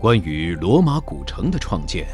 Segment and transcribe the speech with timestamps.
[0.00, 2.06] 关于罗马古城的创建，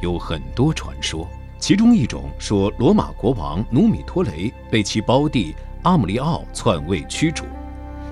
[0.00, 1.28] 有很多传说。
[1.58, 7.44] 其中一种说，罗马国王努米托雷被其胞弟阿姆利奥篡位驱逐，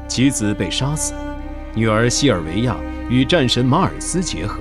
[0.07, 1.15] 其子被杀死，
[1.75, 2.77] 女儿西尔维亚
[3.09, 4.59] 与战神马尔斯结合，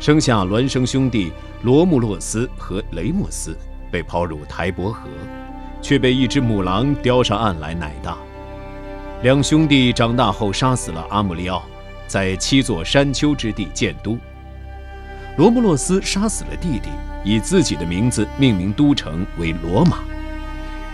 [0.00, 1.30] 生下孪生兄弟
[1.62, 3.56] 罗穆洛斯和雷莫斯，
[3.88, 5.08] 被抛入台伯河，
[5.80, 8.18] 却被一只母狼叼上岸来奶大。
[9.22, 11.62] 两兄弟长大后杀死了阿姆利奥，
[12.08, 14.18] 在七座山丘之地建都。
[15.36, 16.88] 罗穆洛斯杀死了弟弟。
[17.24, 19.98] 以自己的名字命名都城为罗马。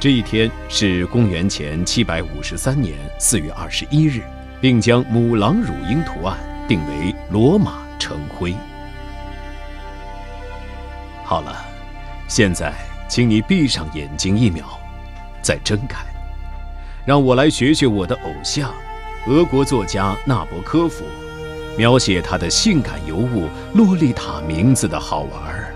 [0.00, 4.22] 这一天是公元前七百五十三年四月二十一日，
[4.60, 6.36] 并将母狼乳鹰图案
[6.66, 8.54] 定为罗马城徽。
[11.24, 11.64] 好了，
[12.26, 12.72] 现在
[13.08, 14.64] 请你闭上眼睛一秒，
[15.40, 16.04] 再睁开，
[17.06, 18.74] 让我来学学我的偶像，
[19.26, 21.02] 俄国作家纳博科夫，
[21.78, 25.74] 描写他的性感尤物洛丽塔名字的好玩儿。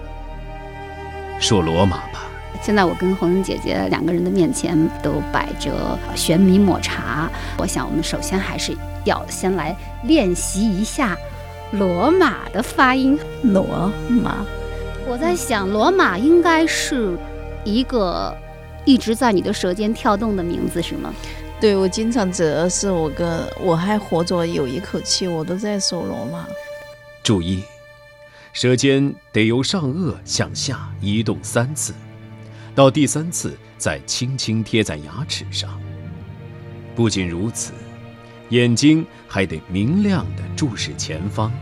[1.40, 2.26] 说罗马吧。
[2.60, 11.16] 现在我跟红英姐姐两个人的面前都摆着玄米抹茶，我想我们首先还是要先来练习一下
[11.70, 13.18] 罗马的发音。
[13.42, 14.44] 罗马，
[15.08, 17.16] 我在想，罗马应该是
[17.64, 18.36] 一个
[18.84, 21.14] 一直在你的舌尖跳动的名字，是吗？
[21.60, 26.46] 对，我经常只要是我跟我还活着有一口气，我都在说罗马。
[27.22, 27.64] 注意。
[28.52, 31.92] 舌尖得由上颚向下移动三次，
[32.74, 35.80] 到第三次再轻轻贴在牙齿上。
[36.96, 37.72] 不仅如此，
[38.48, 41.52] 眼睛还得明亮地注视前方，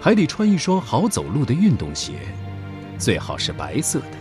[0.00, 2.12] 还得穿一双好走路的运动鞋，
[2.98, 4.16] 最好是白色的。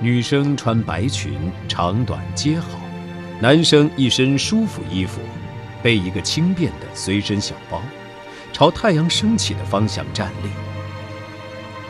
[0.00, 2.78] 女生穿白裙，长短皆好；
[3.42, 5.18] 男生一身舒服衣服，
[5.82, 7.80] 背一个轻便的随身小包，
[8.52, 10.50] 朝太阳升起的方向站立。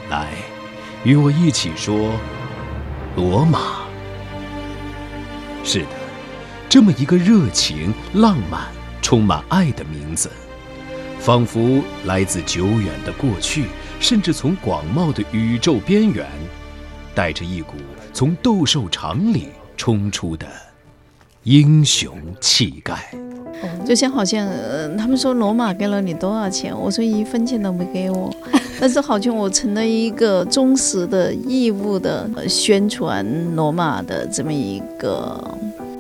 [0.09, 0.29] 来，
[1.03, 2.13] 与我一起说
[3.17, 3.81] 罗马。
[5.65, 5.89] 是的，
[6.69, 8.69] 这么一个热情、浪漫、
[9.03, 10.31] 充满爱的名字，
[11.19, 13.65] 仿佛来自久远的过去，
[13.99, 16.25] 甚至从广袤的宇宙边缘，
[17.13, 17.75] 带着一股
[18.13, 20.47] 从斗兽场里冲出的
[21.51, 23.13] 英雄气概。
[23.85, 24.49] 就像好像
[24.97, 28.33] 他们说罗马给了你多少钱，我说一分钱都没给我。
[28.81, 35.43] 但是好像我成了一个忠实的义务的宣传罗马的这么一个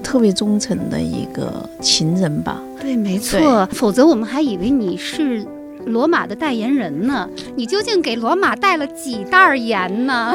[0.04, 2.60] 特别忠诚的一个情人吧？
[2.80, 3.66] 对，没错。
[3.72, 5.44] 否则我们还以为你是
[5.86, 7.28] 罗马的代言人呢。
[7.56, 10.32] 你究竟给罗马带了几袋盐呢？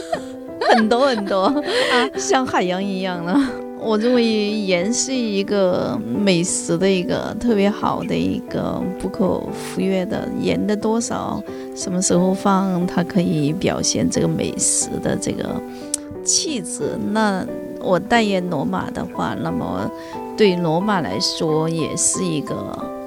[0.70, 3.34] 很多很多啊，像海洋一样的。
[3.84, 11.42] 我认为盐是一个美食的一个特别好的一个不可忽略的盐的多少，
[11.74, 15.60] 什么时候放，它可以表现这个美食的这个
[16.24, 16.96] 气质。
[17.10, 17.44] 那
[17.80, 19.90] 我代言罗马的话，那么
[20.36, 22.54] 对罗马来说也是一个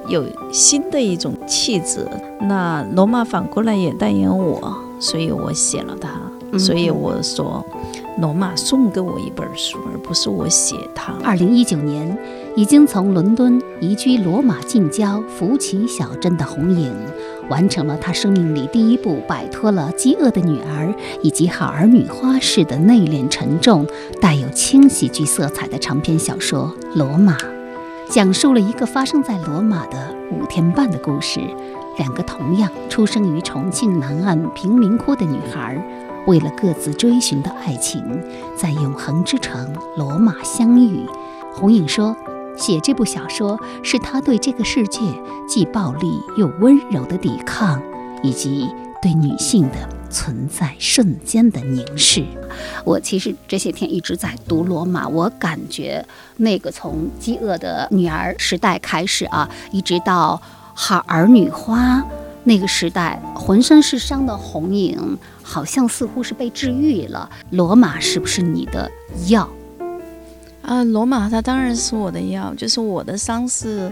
[0.09, 2.05] 有新的一种气质。
[2.41, 7.65] 那罗马反过来也代言我，所以我写了它，所以我说。
[8.17, 11.13] 罗马送给我一本书，而不是我写它。
[11.21, 12.17] 二零一九年，
[12.55, 16.93] 已经从伦敦移居罗马近郊福奇小镇的红影，
[17.49, 23.85] 完成了他生命里第一部摆脱了饥饿的女儿以及好儿女花式的内敛沉重、
[24.21, 27.33] 带有轻喜剧色彩的长篇小说《罗马》，
[28.09, 31.41] 讲述了一个发生在罗马的五天半的故事。
[31.97, 35.81] 两个同样出生于重庆南岸贫民窟的女孩。
[36.27, 38.03] 为了各自追寻的爱情，
[38.57, 41.05] 在永恒之城罗马相遇。
[41.53, 42.15] 红影说
[42.57, 44.99] ：“写这部小说是他对这个世界
[45.47, 47.81] 既暴力又温柔的抵抗，
[48.23, 48.67] 以及
[49.01, 52.25] 对女性的存在瞬间的凝视。”
[52.83, 56.05] 我其实这些天一直在读罗马，我感觉
[56.37, 60.41] 那个从饥饿的女儿时代开始啊，一直到
[60.73, 62.03] 好儿女花。
[62.45, 67.29] 那个时代，浑身是伤的红影，好像似乎是被治愈了。
[67.49, 68.89] 罗马是不是你的
[69.27, 69.49] 药？
[70.61, 73.91] 啊，罗马它当然是我的药，就是我的伤是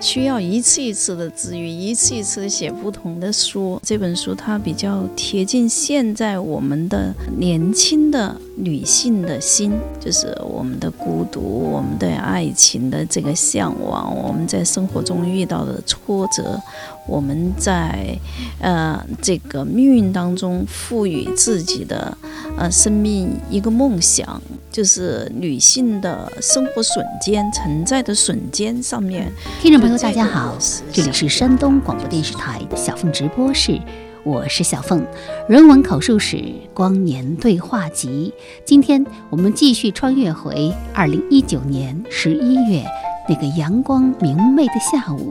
[0.00, 3.80] 需要一次一次的治愈，一次一次的写不同的书。
[3.82, 16.60] 这本书它比较贴近现在我们的年轻的女性的心，就是我们的孤独，我们对爱情的这个向往，我们在生活中遇到的挫折，
[17.06, 18.16] 我们在
[18.60, 22.16] 呃这个命运当中赋予自己的
[22.56, 24.40] 呃生命一个梦想，
[24.70, 29.32] 就是女性的生活瞬间存在的瞬间上面。
[29.60, 30.56] 听众朋友，大家好，
[30.92, 33.80] 这里是山东广播电视台小凤直播室。
[34.24, 35.04] 我是小凤，
[35.46, 36.42] 人文口述史
[36.72, 38.32] 光年对话集。
[38.64, 42.82] 今天我们继续穿越回二零一九年十一月
[43.28, 45.28] 那个阳光明媚的下午，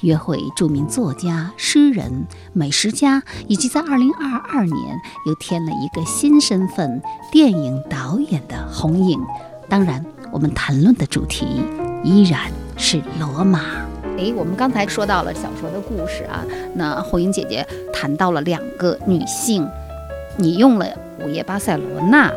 [0.00, 7.00] 约会著名作家、诗人、美食家，以及在二零二二年又添了一个新身份——
[7.30, 9.20] 电影导演的红影。
[9.68, 11.62] 当然，我们谈论的主题
[12.02, 13.60] 依然是罗马。
[14.22, 19.68] 哎，我们刚才说到了小说的故事啊，那红英姐姐谈到了两个女性，
[20.36, 20.86] 你用了
[21.18, 22.32] 午夜巴塞罗那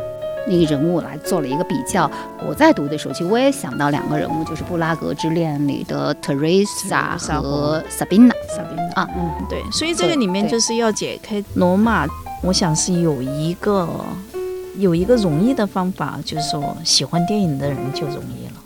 [0.48, 2.10] 那个人物来做了一个比较。
[2.44, 8.32] 我在读的时候，其实我也想到两个人物，就是《布拉格之恋》里的 Teresa 和 Sabina。
[8.50, 12.04] Sabina 啊，嗯，对，所以这个里面就是要解开罗马，
[12.42, 13.88] 我想是有一个
[14.76, 18.60] 有一个容易的方法，就是说喜欢电影的人就容易了。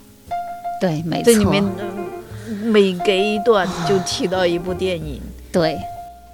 [0.79, 1.31] 对，没错。
[1.31, 1.63] 这里面。
[2.71, 5.19] 每隔一段就提到一部电影，
[5.51, 5.77] 对，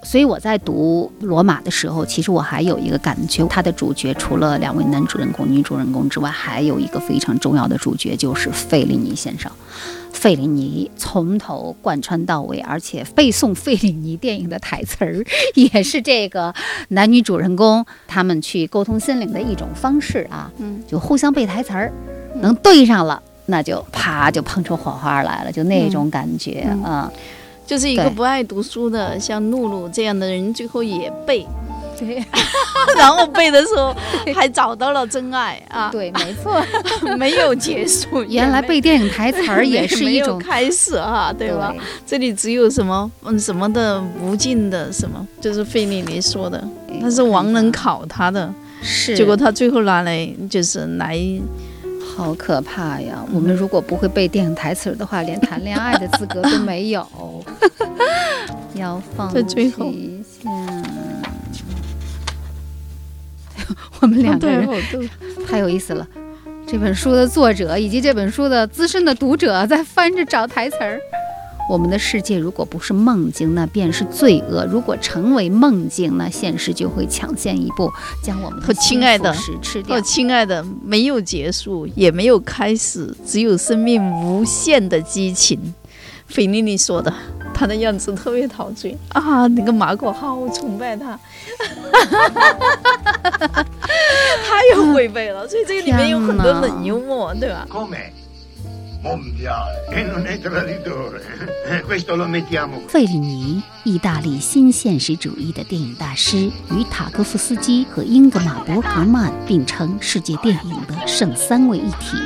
[0.04, 9.52] 所以我在读《罗马》的时候，其实我还有一个感觉，它的主角除了两位男主人公、女主人公之外，还有一个非常重要的主角，就是费里尼先生。
[10.14, 15.24] 费里尼从头贯穿到尾，而且背诵费里尼电影的台词儿，
[15.54, 16.54] 也是这个
[16.90, 20.52] 男女主人公他们去沟通心灵的一种方式啊。
[20.58, 21.92] 嗯，就互相背台词儿，
[22.42, 23.22] 能对上了。
[23.48, 27.12] 那就啪就碰出火花来了，就那种感觉啊，
[27.66, 31.46] 就是一个不爱读书的像露露这样的人，最后也背，
[32.00, 32.24] 对，
[32.98, 33.94] 然后背的时候
[34.36, 36.62] 还找到了真爱啊，对，没错，
[37.18, 41.74] 没有结束， 原来背电影台词儿也是一种开始啊，对吧？
[42.06, 46.62] 这里只有什么嗯什么的无尽的什么，就是费里尼说的，
[47.00, 51.18] 那是王能考他的，是，结果他最后拿来就是来。
[52.18, 53.24] 好可怕呀！
[53.32, 57.08] 我们如果不会背电影台词的话，连谈恋爱的资格都没有。
[58.74, 60.50] 要放最后一下。
[64.00, 64.68] 我们两个人
[65.48, 66.08] 太有意思了。
[66.66, 71.00] 这本书的作者以及这本书的资深的读者在翻着找台词儿。
[71.70, 77.92] 我们的世界如果不是梦境，那便是罪恶；如果成为梦境，那现实就会抢先一步
[78.24, 80.00] 将我们的亲爱的吃掉。
[80.02, 85.74] 亲爱的，没有结束，也没有开始，只有生命无限的激情。
[86.28, 87.14] 菲利尼说的，
[87.54, 89.48] 她的样子特别陶醉啊！
[89.48, 91.18] 那个马可好崇拜他，
[94.46, 97.66] 他又违背了，所以这个里面有很多冷幽默，对吧？
[102.88, 112.18] 费里尼，意大利新现实主义的电影大师，与塔科夫斯基和英格玛·伯格曼并称世界电影的圣三位一体。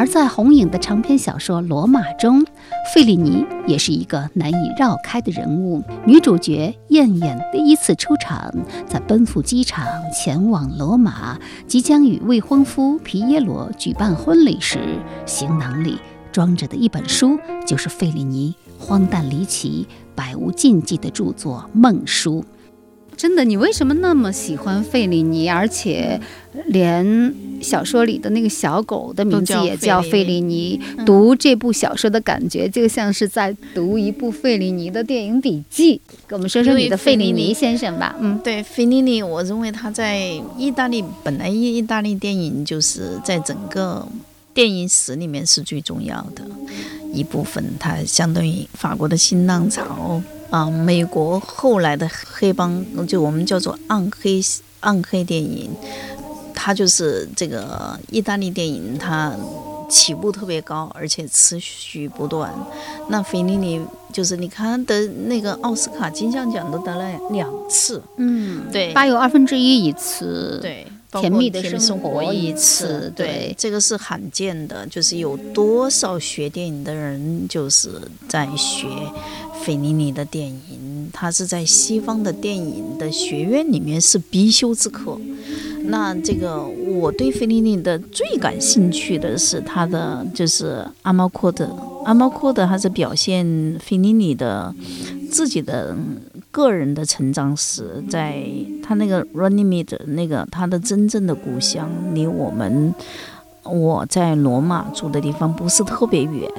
[0.00, 2.42] 而在红影的长篇小说《罗马》中，
[2.94, 5.84] 费里尼也是一个难以绕开的人物。
[6.06, 8.50] 女主角燕燕第一次出场，
[8.86, 14.78] 在奔赴机场前往罗马，即将与未婚夫皮耶罗举办婚礼时，
[15.26, 15.98] 行囊里
[16.32, 22.40] 装着的一本书，就是费里尼荒诞离奇、百无禁忌的著作《梦书》。
[23.20, 25.46] 真的，你为什么那么喜欢费里尼？
[25.46, 26.18] 而且，
[26.68, 30.80] 连小说里的那个小狗的名字也叫费里尼。
[31.04, 36.00] 读这部小说的感觉，就像是在读一部费里尼的电影笔记。
[36.26, 38.16] 给我们说说你的费里尼先生吧。
[38.18, 40.18] 嗯，对，费里尼，我认为他在
[40.56, 44.08] 意大利，本来意意大利电影就是在整个
[44.54, 46.42] 电影史里面是最重要的
[47.12, 47.62] 一部分。
[47.78, 50.22] 它相当于法国的新浪潮。
[50.50, 54.40] 啊，美国后来的黑帮，就我们叫做暗黑
[54.80, 55.70] 暗黑电影，
[56.54, 59.32] 它就是这个意大利电影，它
[59.88, 62.52] 起步特别高，而且持续不断。
[63.08, 63.80] 那费里尼
[64.12, 70.86] 就是你看得那个奥斯卡金像奖都得了两次，嗯，对，八有二分之一一次，对。
[71.12, 78.86] 甜蜜的生活一次，对，这个是罕见的，就是有多少学电影的人就是在学
[79.62, 85.18] 费尼尼的电影，他是在西方的电影的学院里面是必修之课。
[85.84, 91.66] 那这个我对费尼尼的最感兴趣的是他的就是阿猫阔德，
[92.04, 94.72] 阿猫阔德他是表现费尼尼的
[95.30, 95.96] 自己的
[96.50, 98.42] 个人的成长史，在
[98.82, 102.94] 他那个 Running m e t 那个他的真正的故乡，离我们
[103.62, 106.50] 我在罗马住的地方不是特别远。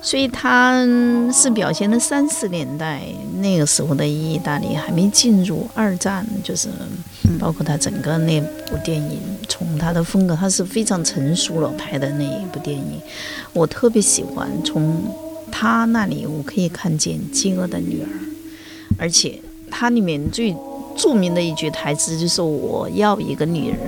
[0.00, 0.86] 所以他
[1.32, 3.02] 是表现了三十年代
[3.40, 6.68] 那个时候的意大利还没进入二战，就是
[7.40, 9.18] 包括他整个那部电影，
[9.48, 13.02] 从他的风格，他是非常成熟了拍的那一部电影，
[13.52, 14.48] 我特别喜欢。
[14.64, 15.02] 从
[15.50, 18.06] 他那里我可以看见《饥饿的女儿》，
[18.98, 19.38] 而且
[19.70, 20.54] 它里面最
[20.96, 23.78] 著名的一句台词就是“我要一个女人”。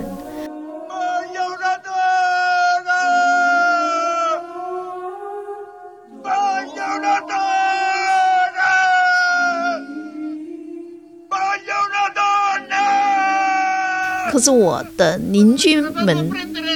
[14.31, 16.29] 可是我的邻居们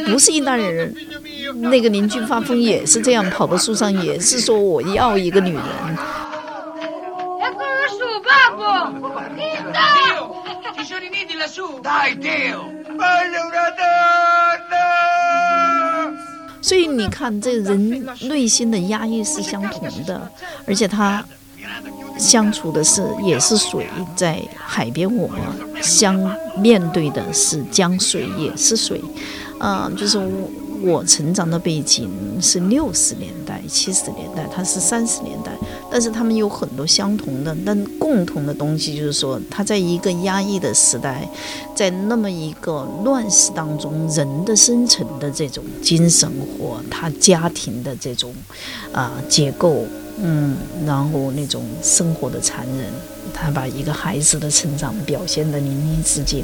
[0.05, 0.93] 不是意大利人，
[1.61, 5.63] 那个邻居发疯也是这样，跑到树上也是说我要一个女人。
[16.61, 20.31] 所以你看，这人内心的压抑是相同的，
[20.67, 21.23] 而且他。
[22.17, 23.85] 相处的是也是水，
[24.15, 25.37] 在海边我们
[25.83, 26.15] 相
[26.57, 29.01] 面对的是江水，也是水，
[29.59, 30.49] 嗯，就是我
[30.81, 32.09] 我成长的背景
[32.41, 35.51] 是六十年代、七十年代，他是三十年代，
[35.91, 41.27] 但是他们有很多相同的，但共同的东西就是说，他在一个压抑的时代，
[41.75, 48.33] 在那么一个乱世当中，人的生存的这种精神或他家庭的这种
[48.91, 49.85] 啊结构。
[50.17, 52.87] 嗯，然后那种生活的残忍，
[53.33, 56.43] 他把一个孩子的成长表现得淋漓尽致。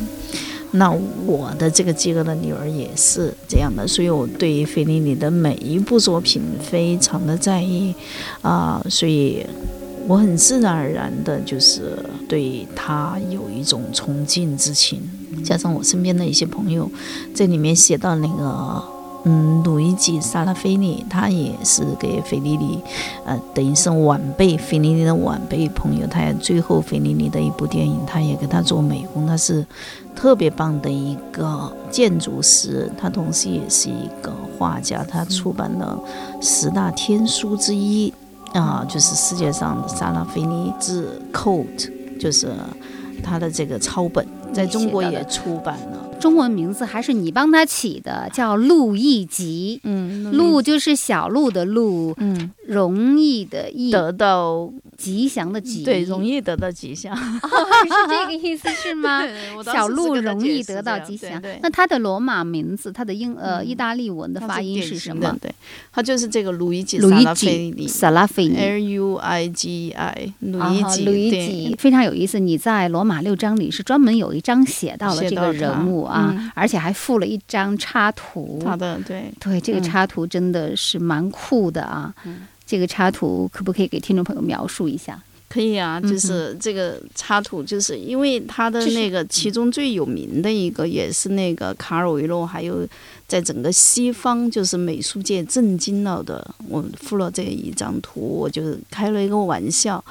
[0.71, 0.91] 那
[1.25, 7.93] 我的这个饥饿的女儿也是这样的，所以我对费里尼的每一部作品非常的在意
[8.41, 9.45] 啊，所以
[10.07, 11.97] 我很自然而然的就是
[12.27, 15.01] 对他有一种崇敬之情，
[15.43, 16.89] 加上我身边的一些朋友
[17.33, 19.00] 在里面写到那个。
[19.23, 22.81] 嗯，鲁伊吉·萨拉菲尼，他也是给费里尼，
[23.23, 26.07] 呃，等于是晚辈，费里尼的晚辈朋友。
[26.07, 29.27] 他也最后费里尼的一部电影，他也给他做美工。
[29.27, 29.63] 他是
[30.15, 35.03] 特别棒的一个建筑师，他同时也是一个画家。
[35.03, 35.99] 他出版了
[36.41, 38.11] 十大天书之一
[38.53, 42.51] 啊，就是世界上的萨拉菲尼字 coat，就是
[43.23, 46.07] 他的这个抄本，在中国也出版了。
[46.21, 49.81] 中文名字还是你帮他起的，叫陆易吉。
[49.83, 54.71] 嗯，陆就是小鹿的鹿，嗯，容易的易，得到
[55.01, 59.23] 吉祥的吉，对，容易得到吉祥， 是这个意思是吗？
[59.65, 61.41] 小鹿容易得到吉祥。
[61.63, 65.35] 那它的罗马名字，它的英呃意大利文的发音是什么？
[65.41, 65.51] 对，
[65.91, 66.99] 它就是这个路易吉
[67.87, 72.37] 萨拉菲尼，L U I G I，路易吉，路易吉，非常有意思。
[72.37, 76.03] 你在罗马六章里是专门有一章写到了这个人物。
[76.03, 78.61] 啊，而且还附了一张插图。
[78.65, 82.13] 好的，对对，这个插图真的是蛮酷的啊。
[82.71, 85.21] 这个插图可不可以给听众朋友描述一下？
[85.49, 92.87] 可以啊，就是这个插图，就是因为他的那个其中最有名的一个，也是那个卡尔维诺，还有
[93.27, 96.55] 在整个西方就是美术界震惊了的。
[96.69, 100.01] 我附了这一张图，我就开了一个玩笑，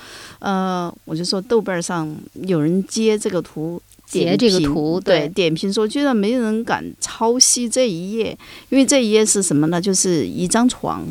[0.40, 3.80] 呃，我就说豆瓣上有人接这个图。
[4.10, 8.36] 截这个图，对，点评说居然没人敢抄袭这一页，
[8.68, 9.80] 因为这一页是什么呢？
[9.80, 11.06] 就是一张床，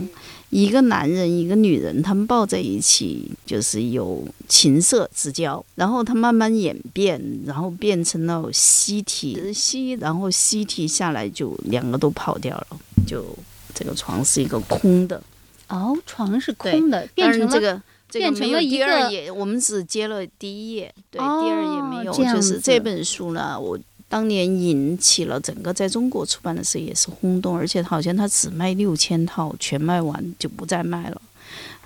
[0.49, 12.67] 一个男人，一个女人，他们抱在一起，就是有情色之交，然后他慢慢演变，然后变成了吸体吸，然后吸体下来就两个都跑掉了，
[13.05, 13.25] 就
[13.73, 15.21] 这个床是一个空的，
[15.67, 17.81] 哦，床是空的，变成这个。
[18.11, 22.11] 变成了第二页，我们只接了第一页，对，第二页没有。
[22.11, 23.77] 就是这本书呢，我
[24.09, 31.21] 当年引起了整个在中国出版的时候也是轰动，而且好像他只卖六千套，全卖完就不再卖了。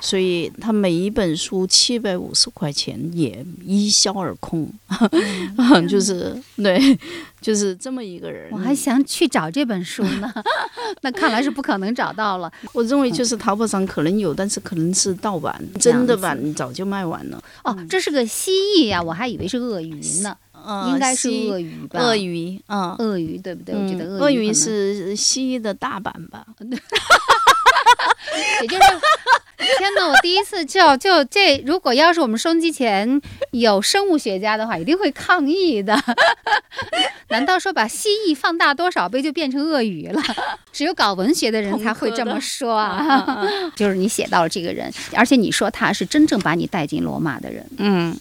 [0.01, 4.69] 所以他每一本书七百五十块钱也一销而空，
[5.87, 6.77] 就是对，
[7.39, 8.49] 就是这么一个人。
[8.51, 10.29] 我还想去找这本书呢，
[11.01, 12.51] 那看来是不可能找到了。
[12.73, 17.41] 我认为就是淘宝上可能有，但是可能是盗版，真的版早就卖完了。
[17.63, 20.35] 哦，这是个蜥蜴呀，我还以为是鳄鱼呢，
[20.89, 21.99] 应该是鳄鱼吧？
[21.99, 23.75] 鳄鱼，嗯，鳄鱼对不对？
[23.75, 26.45] 我觉得鳄鱼是蜥蜴的大版吧？
[28.61, 28.83] 也就是。
[29.77, 30.09] 天呐！
[30.09, 35.97] 我第一次就就这，如果要是我们收音机前有生物学家的话，一定会抗议的。
[37.29, 40.21] 难道说把蜥蜴放大多少倍就变成鳄鱼了？
[40.73, 43.41] 只有搞文学的人才会这么说啊！
[43.73, 47.65] 就是你写到了这个人，而且你说他是真正把你带进罗马的人。
[47.77, 48.13] 嗯，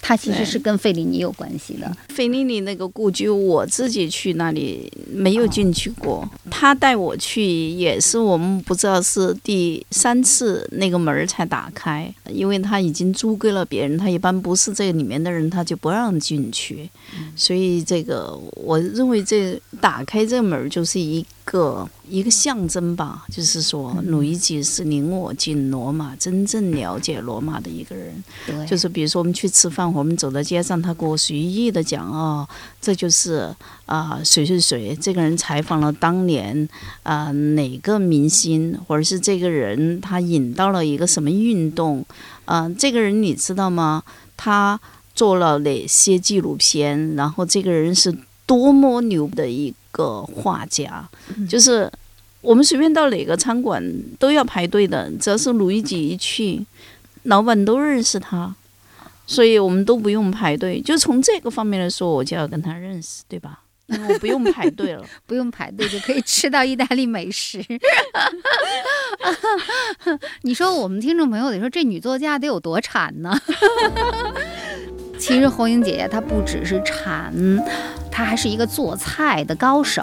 [0.00, 1.90] 它其实是跟费里尼有关系的。
[2.08, 16.88] 费里尼那个故居，我自己去那里没有进去过，他带我去也是我们不知道是第三次那个门儿才打开，因为他已经租给了别人，他一般不是这个里面的人，他就不让进去，
[17.36, 28.22] 所以这个我认为这打开这门儿就是一个一个象征吧，就是说鲁伊吉是领我进罗马，真正了解罗马的一个人。
[28.46, 32.48] 对，就是比如说我们去吃饭，我们走到街上，他给我随意的讲哦，
[32.80, 33.52] 这就是
[33.86, 36.68] 啊、谁谁谁，这个人采访了当年
[37.02, 42.04] 啊、哪个明星，或者是这个人他引到了一个什么运动，
[42.44, 44.04] 啊、这个人你知道吗？
[44.36, 44.80] 他
[45.14, 47.16] 做了哪些纪录片？
[47.16, 48.16] 然后这个人是
[48.50, 51.08] 多么牛的一个画家，
[51.48, 51.88] 就是。
[52.42, 53.84] 我们随便到哪个餐馆
[54.18, 56.64] 都要排队的，只要是鲁豫吉一去，
[57.24, 58.54] 老板都认识他，
[59.26, 60.80] 所以我们都不用排队。
[60.80, 63.60] 就从这个方面来说，我就要跟他认识，对吧？
[63.88, 65.04] 因为我不用排队了。
[65.28, 67.62] 不用排队就可以吃到意大利美食。
[70.40, 73.38] 你说我们听众朋友得说这女作家得有多馋呢？
[75.20, 77.30] 其实红英姐姐她不只是馋，
[78.10, 80.02] 她还是一个做菜的高手。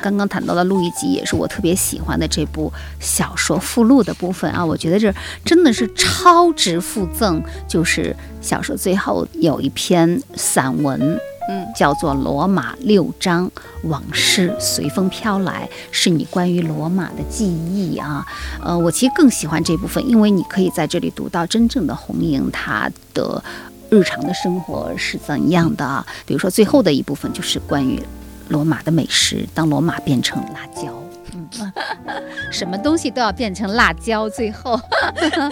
[0.00, 5.12] 刚刚谈到的路易吉也是我特别喜欢的这部小说附录的部分啊，我觉得这
[5.44, 13.50] 真的是超值附赠，就是小说最后有一篇散文，嗯，叫做《罗马六章
[13.84, 18.26] 往事随风飘来》，是你关于罗马的记忆啊。
[18.62, 23.42] 呃，我其实更喜欢这部分，因为你可以在这里读到真正的红莹她的
[23.90, 26.06] 日常的生活是怎样的啊。
[26.24, 28.02] 比如说最后的一部分就是关于
[28.48, 30.92] 罗马的美食，当罗马变成辣椒。
[31.32, 31.72] 嗯，
[32.50, 34.76] 什么东西都要变成辣椒，最后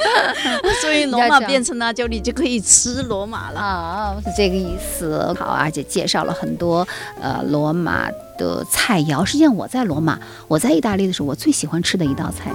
[0.81, 3.61] 所以罗马变成辣椒，你就可以吃罗马了。
[3.61, 5.33] 啊，是这个意思。
[5.39, 6.87] 好，而且介绍了很多
[7.21, 9.25] 呃罗马的菜肴。
[9.25, 10.19] 实际上我在罗马，
[10.49, 12.51] 我在意大利的时候，我最喜欢吃的一道菜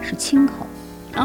[0.00, 0.52] 是青口，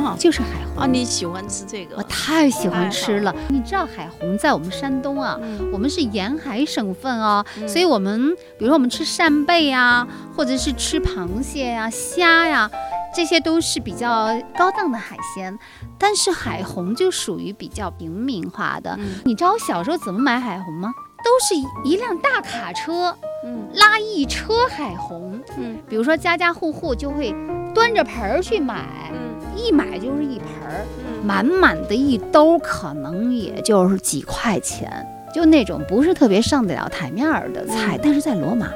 [0.02, 0.84] 啊就是海虹。
[0.84, 2.04] 啊，你喜欢吃这个我？
[2.04, 3.36] 太喜欢吃了。
[3.50, 12.70] 你知道海虹在我们山东啊，嗯我们是沿海省份哦，所以我们比如说我们吃扇贝呀，或者是吃螃蟹呀、虾呀，
[13.14, 15.58] 这些都是比较高档的海鲜。
[16.00, 18.96] 但是海虹就属于比较平民化的。
[19.00, 20.92] 嗯你知道我小时候怎么买海虹吗？
[21.24, 27.34] 都是一一辆大卡车嗯拉一车海虹，嗯比如说家家户户就会
[27.74, 30.86] 端着盆儿去买，嗯一买就是一盆儿。
[30.98, 37.96] 嗯满满的一兜，可能也就是几块钱，就那种不是特别上得了台面儿的菜。
[37.96, 38.68] 嗯但是在罗马，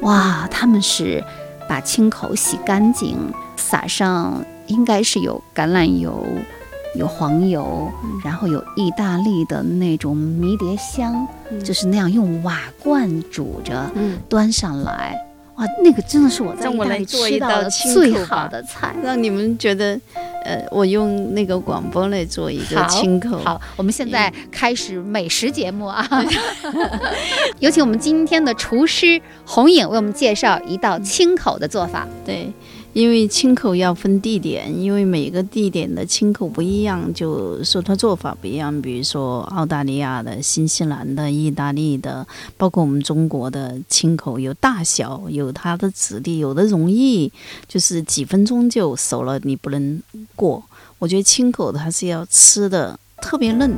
[0.00, 1.22] 哇，他们是
[1.68, 3.18] 把青口洗干净，
[3.56, 6.24] 撒上应该是有橄榄油、
[6.94, 15.22] 有黄油，嗯然后有意大利的那种迷迭香，嗯就是那样用瓦罐煮着嗯，端上来。
[15.58, 18.94] 哇，那个真的是我在意大利来做一吃到的道最好的菜。
[19.02, 19.98] 让你们觉得，
[20.44, 23.38] 呃，我用那个广播来做一个好清口。
[23.38, 26.08] 好，我们现在开始美食节目啊！
[27.58, 32.06] 有请我们今天的厨师红影为我们介绍一道清口的做法。
[32.24, 32.52] 对，
[32.94, 38.82] 因为清口要分地点，因为每个地点的清口不一样，就说它做法不一样。
[38.82, 47.30] 比如说澳大利亚的、新西兰的、意大利的，包括我们中国的清口有大小，有它的质地，有的容易
[47.68, 50.02] 就是几分钟就熟了，你不能
[50.34, 50.64] 过。
[50.98, 53.76] 我觉得清口它是要吃的特别嫩，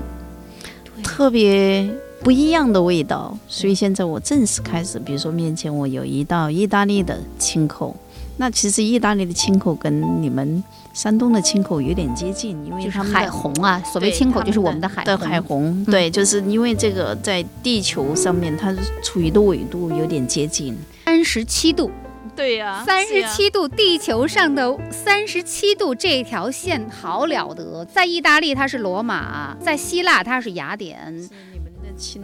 [1.02, 1.86] 特别
[2.22, 3.36] 不一样的味道。
[3.48, 7.94] 所以现在我正式开始，比如说面前我有一道意大利的清口。
[8.40, 15.04] 那其实意大利的青口跟你们山东的青口有点接近，因为海虹啊，所谓青口就是我们的海虹。
[15.04, 20.74] 的海虹，对，就是因为这个在地球上面它处于的纬度有点接近。
[21.04, 21.90] 三十七度，
[22.34, 27.84] 对呀三十七度，地球上的三十七度这条线好了得。
[27.84, 31.28] 在意大利它是罗马，在希腊它是雅典，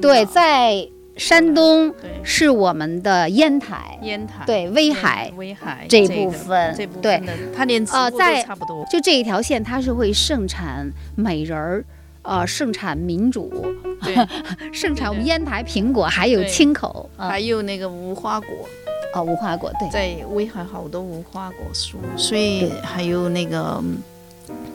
[0.01, 4.45] 对，在山东是我们的烟台，烟台。
[4.47, 5.33] 对，威海。
[5.37, 6.75] 威海这个部分。
[6.77, 7.23] 这部对。
[7.57, 8.85] 它连植物都呃在差不多。
[8.91, 11.85] 就这一条线，它是会盛产美人儿，
[12.23, 13.51] 呃，盛产民主，
[14.73, 18.49] 盛产我们烟台苹果，还有青口啊，还有那个无花果，
[19.15, 23.99] 哦，无花果，对，在威海好多无花果树，所以还有那个嗯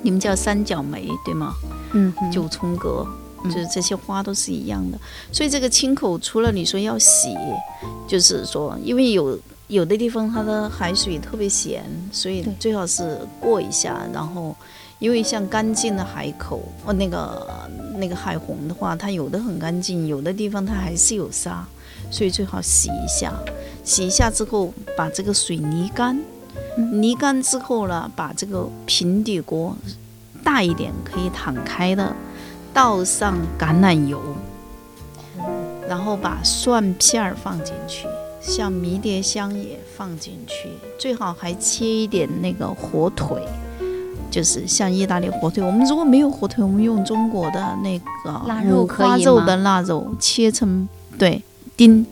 [0.02, 1.54] 你们叫三角梅对吗？
[1.94, 3.14] 嗯，九重阁，嗯
[3.46, 4.98] 就是这些花都是一样的。
[5.32, 7.36] 所以这个清口除了你说要洗，
[8.08, 14.56] 就是说，因为有有的地方它的海水特别咸，所以最好是过一下，然后。
[15.02, 17.50] 因为像干净的海口，哦，那个
[17.96, 21.66] 那个海虹的话，它有的很干净，有的地方它还是有沙，
[22.12, 23.34] 所以最好洗一下。
[23.84, 26.22] 洗一下之后，把这个水泥干，
[26.92, 29.76] 泥干之后呢，把这个平底锅
[30.44, 32.16] 大一点可以躺开的，
[32.74, 34.22] 倒上橄榄油，
[35.88, 38.08] 然后把蒜片儿放进去，
[38.42, 43.42] 像迷迭香也放进去，最好还切一点那个火腿。
[44.30, 50.88] 就是像意大利火腿，我们如果没有火腿，我们用中国的那个腊肉花肉的腊肉，切成
[51.20, 51.44] 对
[51.76, 52.06] 丁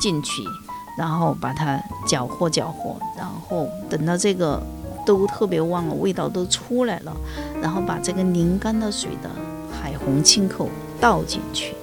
[0.00, 0.42] 进去，
[0.98, 4.60] 然后把它搅和搅和，然后等到这个
[5.06, 7.16] 都特别旺了，味道都出来了，
[7.62, 9.30] 然后把这个拧干的水的
[10.00, 11.74] 海虹清口倒进去，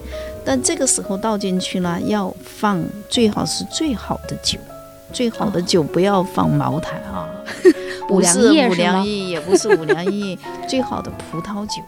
[0.43, 4.57] 但这个时候倒进去呢，要放最好是最好的酒，
[5.13, 7.29] 最好的酒不要放茅台啊。
[8.07, 11.81] 不是五粮液，也不是五粮液， 最好的葡萄酒，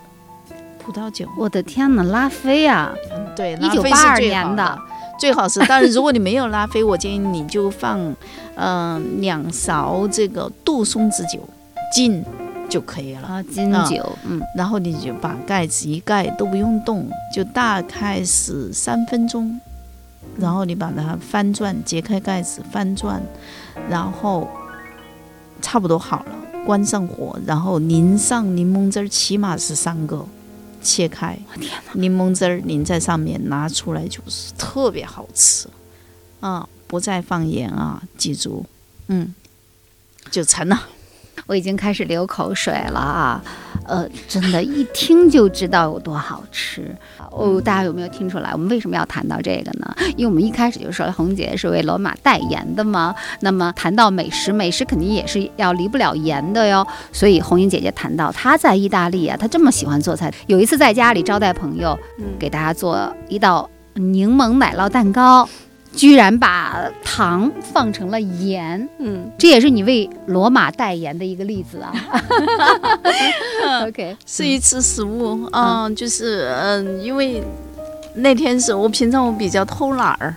[0.77, 1.25] 葡萄酒。
[1.37, 2.93] 我的天哪，拉菲啊！
[3.15, 4.77] 嗯，对，一九八二年的，
[5.17, 5.63] 最好是。
[5.65, 8.13] 但是如果你没有拉菲，我建议你就放，
[8.55, 11.39] 嗯，两勺这个杜松子酒，
[11.95, 12.21] 金
[12.69, 14.17] 就可以了啊，金酒。
[14.25, 19.59] 嗯，然后你就把盖子一盖，都不用动，就大概是三分钟，
[20.37, 23.21] 然后你把它翻转，揭开盖子翻转，
[23.89, 24.47] 然后。
[25.61, 30.25] 差不多好了，关上火，然后淋上柠檬汁儿，起码是三个，
[30.81, 31.37] 切开，
[31.91, 35.67] 柠檬汁儿淋在上面，拿出来就是特别好吃，
[36.39, 38.65] 啊，不再放盐啊，记住，
[39.07, 39.35] 嗯，
[40.31, 40.81] 就成了。
[41.49, 43.43] 我已经开始流口水了啊，
[43.87, 46.95] 呃，真的，一听就知道有多好吃。
[47.31, 48.51] 哦，大家有没有听出来？
[48.51, 49.95] 我们为什么要谈到这个呢？
[50.15, 53.15] 因为我们一开始就说红姐是为罗马代言的嘛。
[53.39, 56.85] 那么谈到美食，美食肯定也是要离不了盐的哟。
[57.11, 60.31] 所以红英姐姐谈到她在意大利啊，她这么喜欢做菜。
[60.45, 61.97] 有一次在家里招待朋友，
[62.37, 65.49] 给大家做一道柠檬奶酪蛋糕。
[65.95, 71.91] 居然把糖放成了盐，嗯，这也是你为罗马代言的一个例子啊。
[73.87, 77.43] OK，是一次失误啊，就是嗯，因为
[78.13, 80.35] 那天是我平常我比较偷懒儿，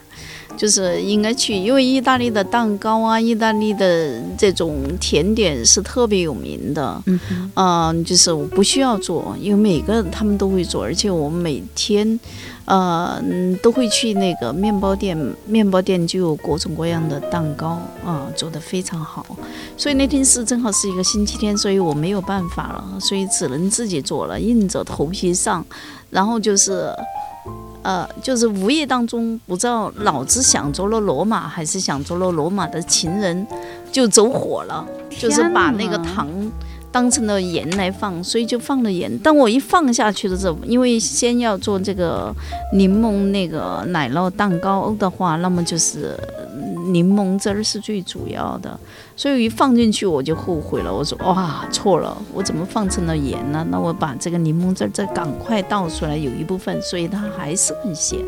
[0.57, 7.21] 就是应该去，因为意大利的蛋糕啊，意大利的这种甜点是特别有名的，嗯
[7.55, 12.19] 嗯，就是我不需要做，因为每个他们都会做，而且我每天。
[12.65, 13.21] 呃，
[13.63, 19.27] 都会去那个面包店，面包店就有各种各样的蛋糕啊，做的非常好。
[19.77, 25.65] 所以那天是正好是一个星期天，所以我没有办法了，所以只能自己做了，硬着头皮上。
[26.11, 26.95] 然后就是，
[27.83, 33.47] 呃，就是无意当中不知道脑子想着了罗马，还是想着了罗马的情人，
[33.91, 34.87] 就走火了，
[35.19, 36.29] 就是把那个糖。
[36.93, 39.11] 当成了盐来放，所以就放了盐。
[39.23, 42.33] 但我一放下去的时候，因为先要做这个
[42.75, 46.15] 柠檬那个奶酪蛋糕的话，那么就是
[46.93, 48.79] 柠檬汁儿是最主要的。
[49.17, 53.67] 所以一放进去我就后悔了，我说哇错了，我怎么放成了盐呢？
[53.71, 58.19] 那我把这个柠檬汁儿再赶快倒出来，有一部分，所以它还是很咸。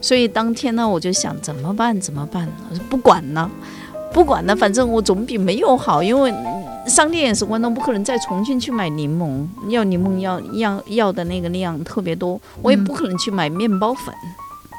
[0.00, 1.98] 所以当天呢，我就想怎么办？
[2.00, 2.48] 怎么办？
[2.68, 3.48] 我说不管了，
[4.12, 6.34] 不管了，反正我总比没有好，因为。
[6.86, 14.14] 商店也是关东，不可能在重庆去买柠檬，要柠檬要要要的那个量特别多，我也不可能去买面包粉，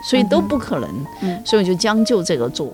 [0.10, 2.72] 所以都不可能，所以我就将就这个做。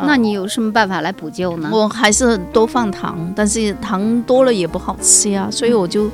[0.00, 1.70] 那你有什么办法来补救呢？
[1.72, 6.10] 我还是多放糖，但是糖多了也不好吃呀，所以我就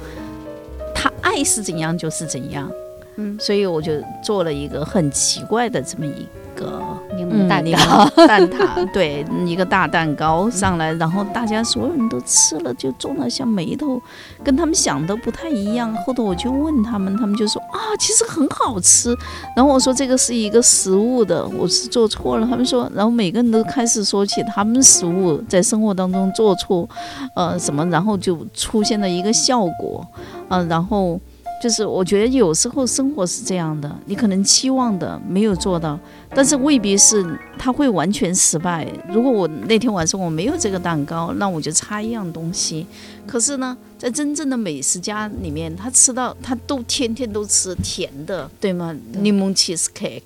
[0.94, 2.70] 他爱是怎样就是怎样，
[3.16, 6.26] 嗯，所以我就做了一个很奇怪的这么一
[6.62, 6.81] 个。
[7.14, 14.01] 柠檬蛋糕，蛋挞，对，一个大蛋糕上来，然后大家所有人都吃了，就皱了下眉头，
[14.42, 15.94] 跟他们想的不太一样。
[15.94, 19.14] 后头我就问他们，他们就说啊，其实很好吃。
[19.55, 22.46] 然后我说这个是一个食物的，我是做错了。
[22.46, 26.88] 他们说，然后每个人都开始说起他们食物在生活当中做错，
[27.37, 30.03] 呃，什么，然后就出现了一个效果，
[30.48, 31.20] 嗯，然后。
[31.62, 35.96] 就是我觉得有时候生活是这样的，你可能期望的没有做到，
[36.31, 38.85] 但是未必是他会完全失败。
[39.09, 42.85] 如果我那天晚上我没有这个蛋糕，那我就差一样东西。
[43.29, 48.92] 可是呢，在真正的美食家里面，他吃到他都天天都吃甜的，对吗？
[49.20, 50.22] 柠檬 cheese cake，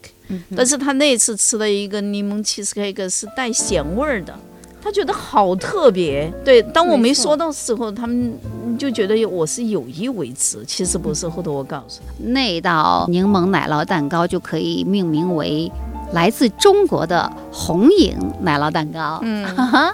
[0.57, 4.35] 但是他那次吃了一个柠檬 cheese cake 是带咸味儿的。
[4.87, 6.63] 他觉得好特别，对。
[6.63, 8.39] 当我没说到时候，他们
[8.79, 11.29] 就觉得我是有意为之，其实不是。
[11.29, 15.73] 后头我告诉他，那道柠檬奶酪蛋糕就可以命名为
[16.13, 19.19] 来自中国的红影奶酪蛋糕。
[19.25, 19.45] 嗯，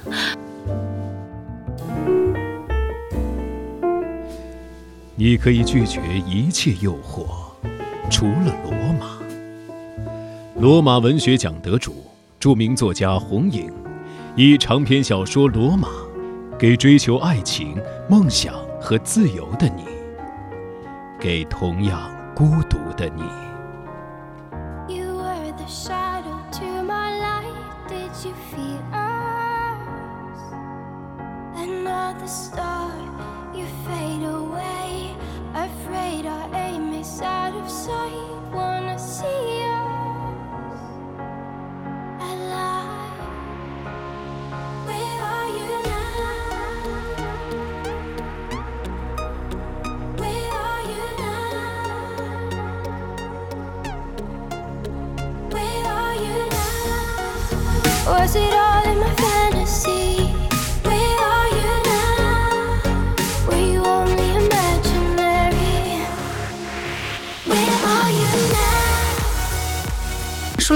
[5.17, 7.25] 你可以拒绝一切诱惑，
[8.11, 9.07] 除了罗马。
[10.61, 11.95] 罗马文学奖得主、
[12.39, 13.73] 著名作家红影，
[14.35, 15.89] 以长篇小说《罗马》，
[16.59, 17.77] 给追求爱情、
[18.09, 19.85] 梦想和自由的你，
[21.21, 23.23] 给同样孤独的你。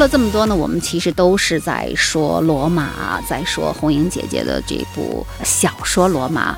[0.07, 6.53] 了这么多呢，我们其实都是在说罗马，在说红英姐姐的这部小说《罗马》。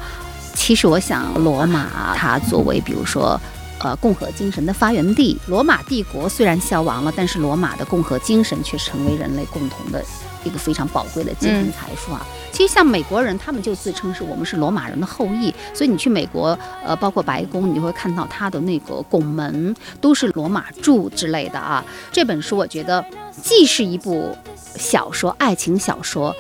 [0.55, 3.41] 其实我想，罗马它作为，比如说。
[3.81, 10.05] 呃，共和精神的发源地，罗马帝国虽然消亡了，但是罗马的共和精神却成为人类共同的
[10.43, 12.27] 一个非常宝贵的精神财富啊。
[12.51, 21.85] 其实像美国人，他们就自称是我们是罗马人的后裔，所以你去美国，呃，包括白宫，你就会看到他的那个拱门都是罗马柱之类的啊。
[22.11, 23.05] 这本书我觉得
[23.43, 24.37] 既是一部
[24.77, 26.35] 小说，爱情小说，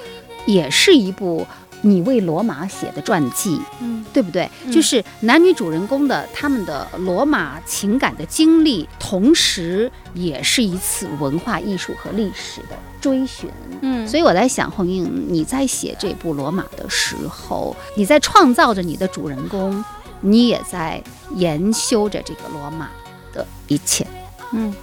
[0.46, 1.46] 也是一部。
[1.80, 4.50] 你为罗马写的传记，嗯，对不对？
[4.72, 13.48] 就是男女主人公的他们的罗马情感的经历，同时也是一次文化艺术和历史的追寻。
[13.82, 19.84] 嗯，所以我在想，红英，你在写这部罗马的时候，你在创造着你的主人公，
[20.20, 21.00] 你也在
[21.36, 22.90] 研修着这个罗马
[23.32, 24.04] 的一切。
[24.50, 24.74] 嗯，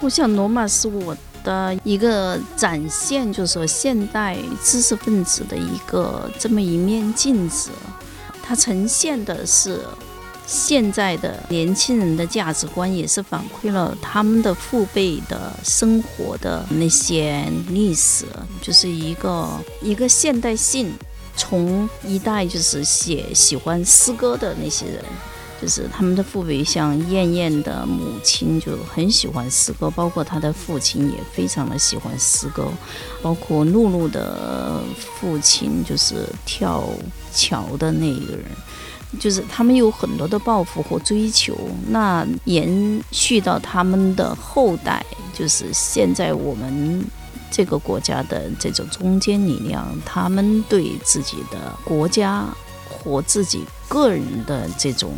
[0.00, 1.14] 我想罗马是我。
[1.44, 7.70] 的一个展现，就是说现代知识分子的一个这么一面镜子，
[8.42, 9.80] 它呈现的是
[10.46, 18.24] 现在的年轻人的价值观，也是反馈了他们的父辈的生活的那些历史，
[18.60, 19.48] 就是一个
[19.80, 20.92] 一个现代性，
[21.36, 25.04] 从一代就是写喜欢诗歌的那些人。
[25.60, 32.66] 就是他们的父辈，像燕燕的母亲就很喜欢诗歌，包括他的父亲也非常的喜欢诗歌，
[33.20, 36.82] 包括露露的父亲就是跳
[37.34, 38.46] 桥的那一个人，
[39.20, 41.54] 就是他们有很多的抱负和追求，
[41.88, 47.04] 那延续到他们的后代，就是现在我们
[47.50, 52.46] 这个国家的这种中坚力量，他们对自己的国家
[52.88, 55.12] 和自己个人的这种。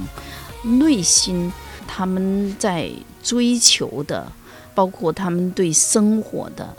[0.62, 1.52] 内心，
[1.86, 2.90] 他们在
[3.22, 4.30] 追求的，
[4.74, 6.76] 包括他们对生活的、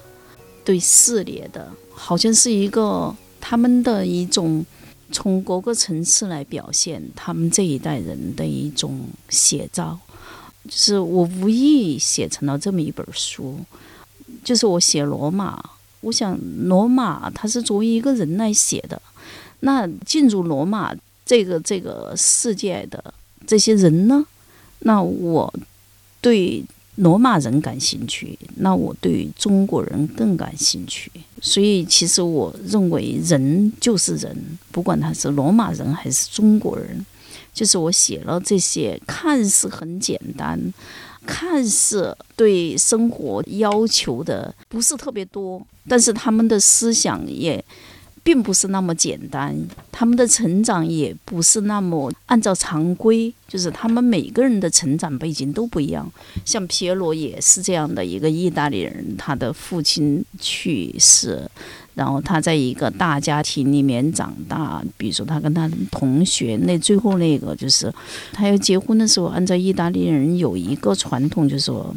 [0.63, 4.65] 对事业的，好像是一个他们的一种
[5.11, 9.99] 从各个层次来表现他们这一代人的一种写照。
[10.65, 13.59] 就是我无意写成了这么一本书，
[14.45, 15.61] 就是我写罗马，
[15.99, 19.01] 我想罗马它是作为一个人来写的，
[19.59, 23.13] 那进入罗马这个这个世界的。
[23.45, 24.25] 这些人呢？
[24.79, 25.53] 那我
[26.19, 26.63] 对
[26.95, 31.11] 罗马人感兴趣，那我对中国人更感兴趣。
[31.41, 34.35] 所以，其实我认为人就是人，
[34.71, 37.05] 不管他是罗马人还是中国人。
[37.53, 40.59] 就是我写了这些看似很简单、
[41.25, 47.63] 看似对生活要求的不是特别多，但是他们的思想也。
[48.23, 49.53] 并不是那么简单，
[49.91, 56.09] 他们的成长也不是那么按照常规，就是他们每个人的成长背景都不一样。
[56.45, 61.45] 像皮耶罗也是这样的一个意大利人，他的父亲去世，
[61.95, 64.81] 然后他在一个大家庭里面长大。
[64.95, 67.93] 比如说他跟他同学，那最后那个就是
[68.31, 71.93] 他要结婚的时候，按照意大利人有一个传统，就是说。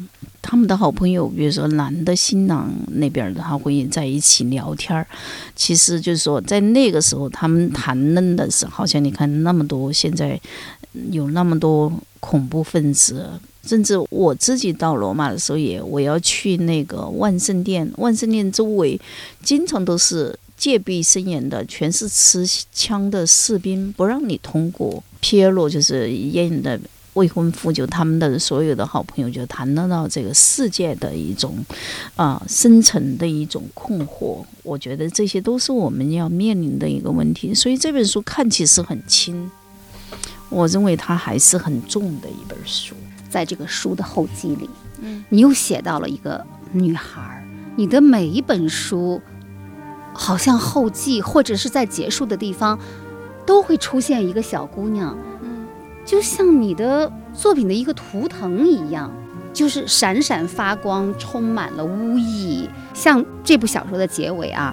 [0.49, 5.05] 他们的好朋友，比如说男的新郎那边的，他会在一起聊天儿。
[5.57, 10.41] 其实就是说，在那个时候，他们谈论的是，好像你看那么多，现在
[11.11, 13.29] 有那么多恐怖分子，
[13.65, 19.01] 甚至我自己到罗马的时候，也我要去那个万圣殿，万圣殿周围
[19.43, 25.03] 经常都是戒备森严的，全是持枪的士兵，不让你通过。
[25.19, 26.79] 皮耶罗就是演的。
[27.17, 31.57] 未婚夫就他们的所有的好朋友就谈论到这个世界的一种
[32.15, 37.55] 啊深层的一种困惑，我觉得这些都是我们要面临的一个问题。
[37.55, 39.51] 所以这本书看起是很轻，
[40.51, 42.95] 我认为它还是很重的一本书。
[43.29, 47.43] 在这个书的后记里，嗯，你又写到了一个女孩儿。
[47.77, 49.21] 你的每一本书，
[50.15, 52.79] 好像后记或者是在结束的地方，
[53.45, 55.17] 都会出现一个小姑娘，
[56.07, 59.13] 就像你的作品的一个图腾一样，
[59.53, 62.71] 就是闪闪发光，充满了巫意。
[62.95, 64.73] 像这部小说的结尾啊，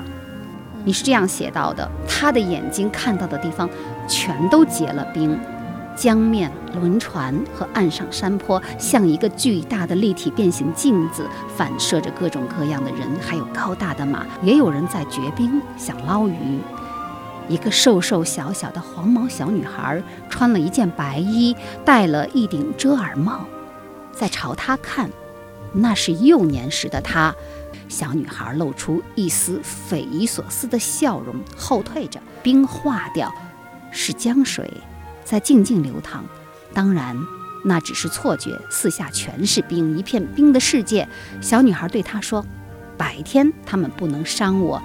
[0.86, 3.68] 你是这样写到的：他的眼睛看到的地方，
[4.08, 5.38] 全都结了冰。
[5.96, 16.60] 江面、轮船和岸上山坡像一个巨大的立体变形镜子，反射着各种各样的人，还有高大的马，也有人在掘冰，想捞鱼。
[17.50, 23.46] 一个瘦瘦小小的黄毛小女孩，穿了一件白衣，戴了一顶遮耳帽，
[24.12, 25.10] 在朝他看。
[25.74, 27.34] 那是幼年时的她。
[27.90, 32.20] 小女孩露出一丝匪夷所思的笑容，后退着。
[32.42, 33.34] 冰化掉，
[33.92, 34.72] 是江水。
[35.24, 36.24] 在静静流淌，
[36.74, 37.16] 当然，
[37.66, 38.52] 那只是错觉。
[38.70, 41.08] 四下全是冰，一片冰的世界。
[41.42, 42.46] 小女孩对他说
[42.98, 44.82] ：“白天他们不能伤我，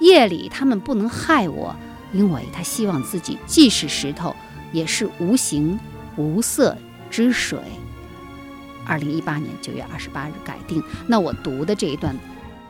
[0.00, 1.74] 夜里他们不能害我，
[2.12, 4.34] 因为他希望自己既是石头，
[4.72, 5.78] 也是无形
[6.16, 6.76] 无色
[7.10, 7.58] 之水。”
[8.86, 10.82] 二零一八年九月二十八日改定。
[11.06, 12.16] 那我读的这一段。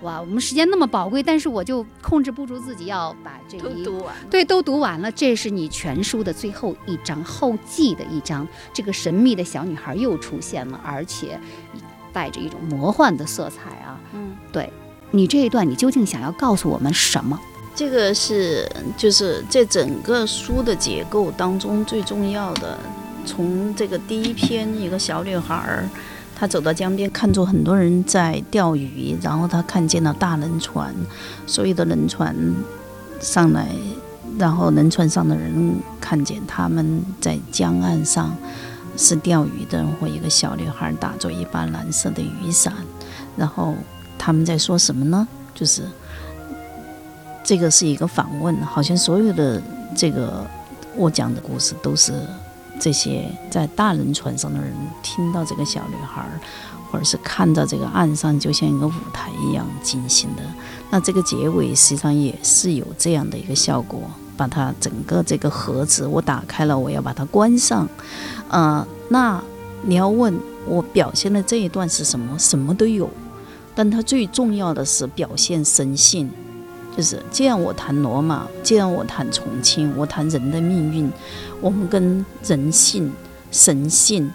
[0.03, 5.13] 哇，我们时间那么宝贵，但是我就控制不住自己要把这一读完，对，都读完了。
[5.13, 8.49] 这是你全书的最后一章，后记的一章。
[8.73, 11.39] 这个神秘的小女孩又出现了，而且
[12.15, 14.01] 带着一种魔幻的色彩啊。
[14.15, 14.73] 嗯，对
[15.11, 17.39] 你这一段，你究竟想要告诉我们什么？
[17.81, 22.79] 这个是就是这整个书的结构当中最重要的，
[23.25, 25.89] 从这个第一篇一个小女孩儿。
[26.37, 30.95] 她走到江边，看着很多人在钓鱼，然后她看见了大轮船，
[31.47, 32.37] 所有的轮船
[33.19, 33.69] 上来，
[34.39, 38.37] 然后轮船上的人看见他们在江岸上
[38.99, 42.75] 是钓鱼的，或一个小女孩打着一把蓝色的雨伞，
[43.39, 43.75] 然后
[44.19, 45.27] 他们在说什么呢？
[45.55, 45.83] 就是
[47.45, 49.63] 这个是一个访问，好像所有的
[49.95, 50.47] 这个
[50.97, 52.13] 我讲的故事都是。
[52.83, 54.73] 这些在大人船上的人
[55.03, 56.27] 听到这个小女孩，
[56.91, 60.43] 或者是看到这个岸上就像一个舞台一样进行的，
[60.89, 64.01] 那这个结尾实际上也是有这样的一个效果，
[64.35, 67.87] 把它整个这个盒子我打开了，我要把它关上。
[68.49, 69.43] 呃，那
[69.83, 70.35] 你要问
[70.67, 72.35] 我表现的这一段是什么？
[72.39, 73.11] 什么都有，
[73.75, 76.31] 但它最重要的是表现神性。
[77.01, 81.11] 就是既然我谈罗马，既然我谈重庆，我谈人的命运，
[81.59, 83.11] 我们跟人性、
[83.51, 84.31] 神性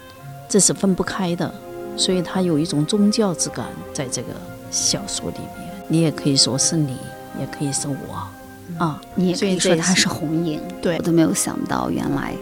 [0.50, 1.54] 这是分不开的，
[1.96, 4.30] 所以它有一种宗教之感在这个
[4.72, 5.70] 小说里面。
[5.88, 6.98] 你也可以说是你，
[7.40, 10.60] 也可以是我啊，你也可以说它是红影。
[10.82, 12.34] 对我都没有想到，原来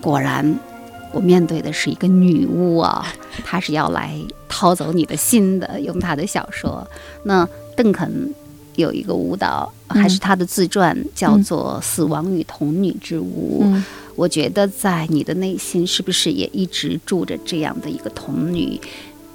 [0.00, 0.56] 果然
[1.10, 3.04] 我面对的是一个女巫啊，
[3.44, 4.16] 她是要来
[4.48, 6.86] 掏走你的心的，用她的小说。
[7.24, 8.32] 那邓肯。
[8.80, 13.62] 有一个舞蹈，还是他的自传，叫做《死亡与童女之舞》。
[14.16, 18.78] 我觉得在你的内心，是不是也一直住着这样的一个童女？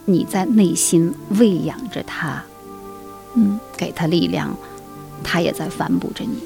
[0.05, 2.43] 你在内心喂养着她，
[3.34, 4.55] 嗯，给她力量，
[5.23, 6.38] 她也在反哺着你。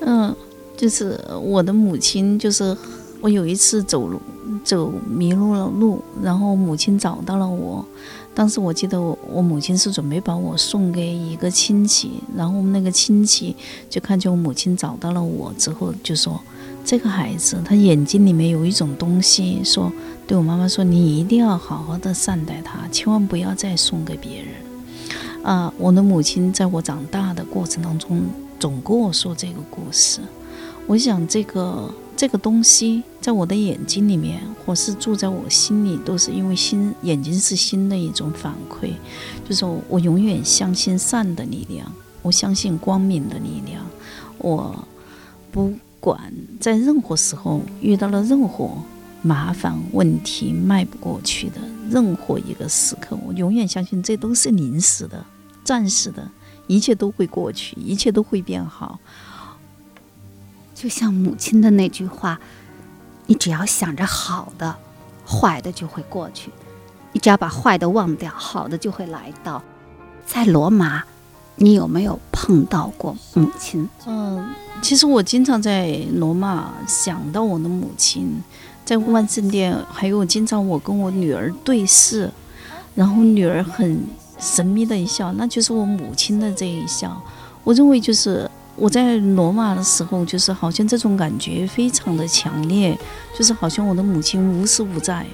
[0.00, 0.34] 嗯，
[0.76, 2.74] 就是我的母亲，就是
[3.20, 4.18] 我有一次走路
[4.64, 7.84] 走迷路了路，然后母亲找到了我。
[8.36, 13.56] 当时我记得我我母亲是准备把我送给一个亲戚，然后那个亲戚
[13.88, 16.38] 就看见我母亲找到了我之后，就说
[16.84, 19.90] 这个孩子他眼睛里面有一种东西，说
[20.26, 24.48] 对我妈妈说你一定要好好的善待他，千万不要再送给别人。
[25.42, 28.20] 啊，我的母亲在我长大的过程当中
[28.60, 30.20] 总跟我说这个故事，
[30.86, 31.90] 我想这个。
[32.16, 38.92] 这个东西在我的眼睛里面，或是住在我心里，都是因为心眼睛是心的一种反馈。
[39.46, 43.84] 就是我永远相信善的力量，我相信光明的力量。
[44.38, 44.74] 我
[45.52, 48.70] 不管在任何时候遇到了任何
[49.20, 55.22] 麻烦问题、迈不过去的任何一个时刻，我永远相信这都是临时的、
[55.64, 56.26] 暂时的，
[56.66, 58.98] 一切都会过去，一切都会变好。
[60.76, 62.38] 就像母亲的那句话
[63.24, 64.76] ：“你只要想着好的，
[65.26, 66.50] 坏的就会过去；
[67.12, 69.62] 你只要把坏的忘掉，好的就会来到。”
[70.26, 71.02] 在罗马，
[71.54, 73.88] 你有没有碰到过母亲？
[74.04, 74.50] 嗯，
[74.82, 78.42] 其实我经常在罗马想到我的母亲，
[78.84, 82.30] 在万圣殿，还有经常我跟我女儿对视，
[82.94, 84.04] 然后女儿很
[84.38, 87.18] 神秘的一笑，那就是我母亲的这一笑。
[87.64, 88.50] 我认为就是。
[88.76, 92.96] 我在罗马的时候，就是好像这种感觉非常的强烈，
[93.36, 95.26] 就是好像我的母亲无时不在，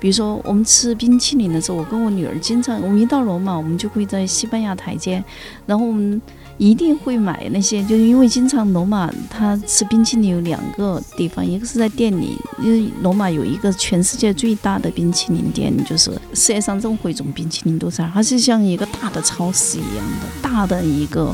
[0.00, 5.22] 比如说我们吃冰淇淋的时候，我跟我女儿经常，我们一到罗马，我们就会在西班牙台阶，
[5.66, 6.20] 然后我们。
[6.58, 21.32] 一定会买那些，就是因为经常罗马他吃冰淇淋有两个地方，一个是在店里，因为罗马有一个全世界最大的冰淇淋店，就是世界上任何一种冰淇淋都在，它是像一个大的超市一样的，大的一个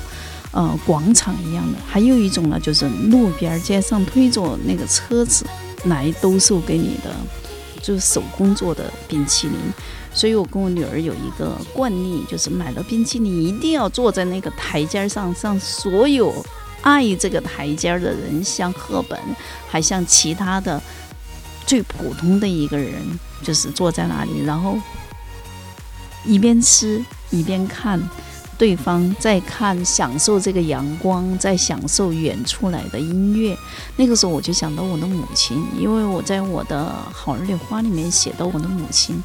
[0.55, 1.79] 呃广场一样的。
[1.87, 5.45] 还有一种呢，就是路边街上推着那个车子
[5.85, 7.15] 来兜售给你的，
[7.83, 9.57] 就是手工做的冰淇淋。
[10.17, 16.33] 所以，我跟我女儿有一个惯例，就是买了冰淇淋，一定要坐在那个台阶上，让所有
[16.83, 19.19] 爱这个台阶的人，像赫本，
[19.69, 20.81] 还像其他的
[21.67, 22.95] 最普通的一个人，
[23.43, 24.79] 就是坐在那里，然后
[26.25, 28.01] 一边吃一边看
[28.65, 33.55] 对方在看，享受这个阳光，在享受远处来的音乐。
[33.97, 39.23] 那个时候，我就想到我的母亲，因为我在我的好儿女花里面写到我的母亲。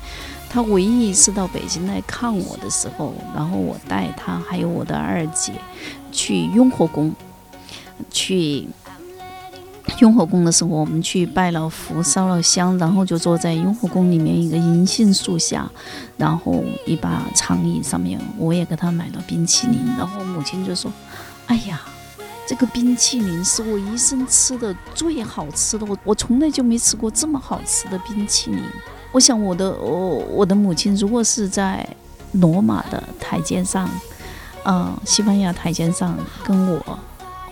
[0.50, 5.54] 她唯一一次到北京来看我的时候，然后我带她还有我的二姐
[6.12, 7.16] 去雍和宫。
[8.10, 8.68] 去
[10.00, 15.70] 雍和宫的时候，我们去拜了佛、烧了香，然后就坐在雍和宫里面一个银杏树下，
[16.18, 19.80] 然后一把长椅上面，我也给他买了冰淇淋。
[19.98, 20.92] 然后母亲就说
[21.48, 21.82] ：“哎呀，
[22.48, 28.64] 这个冰淇淋是我一生吃的最好吃的，我我从来就没吃过这么好吃的冰淇淋。”
[29.12, 31.88] 我想，我的我我的母亲如果是在
[32.34, 33.90] 罗马的台阶上，
[34.66, 37.00] 嗯，西班牙台阶上，跟我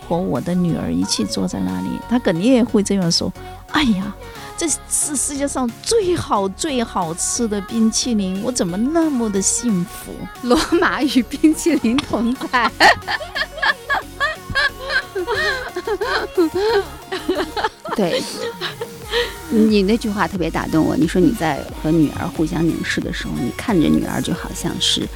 [0.08, 3.30] 和我的女儿一起坐在那里，她肯定也会这样说
[3.72, 4.16] ：“哎呀，
[4.56, 10.12] 这是世界上最好最好吃的冰淇淋，我怎么那么的幸福？”
[10.48, 12.70] 罗马与冰淇淋同在。
[17.94, 18.22] 对。
[19.50, 20.94] 你那句话特别打动我。
[20.94, 25.08] 你说你在和女儿互相凝视的时候，你看着女儿就好像是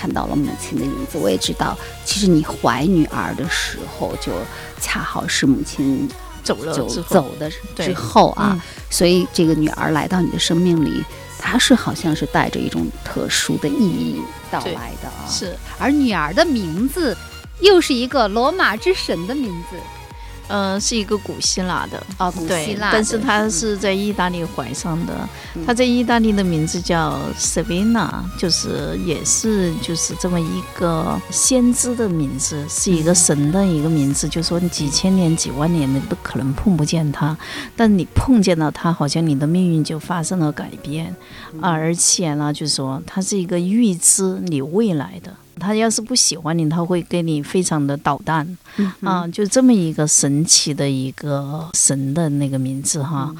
[0.00, 1.18] 看到了母亲的影子。
[1.18, 1.76] 我也知道，
[2.06, 4.32] 其实你怀女儿的时候，就
[4.80, 6.08] 恰好是母亲
[6.42, 8.58] 走了就走的之后啊。
[8.88, 11.04] 所以这个女儿来到你的生命里，
[11.38, 15.28] 她是好像是带着一种特殊的意义到来的啊。
[15.28, 17.14] 是，而女儿的名字
[17.60, 19.76] 又是一个罗马之神的名字。
[20.50, 25.28] 嗯，是一个古希腊的啊，古希腊，但是他是在意大利怀上的。
[25.64, 34.28] 他在意大利的名字叫 Savina，就是也是就是这么一个先知的名字，是一个神的一个名字。
[34.28, 37.36] 就说几千年、几万年的都可能碰不见他，
[37.76, 41.14] 但你碰见了他，好像你的命运就发生了改变
[41.60, 41.70] 啊！
[41.70, 45.32] 而且呢，就是说他是一个预知你未来的。
[45.58, 48.56] 他要是不喜欢你，他会跟你非常的捣蛋，
[49.00, 53.34] 啊，就这么一个神奇的一个神的那个名字哈，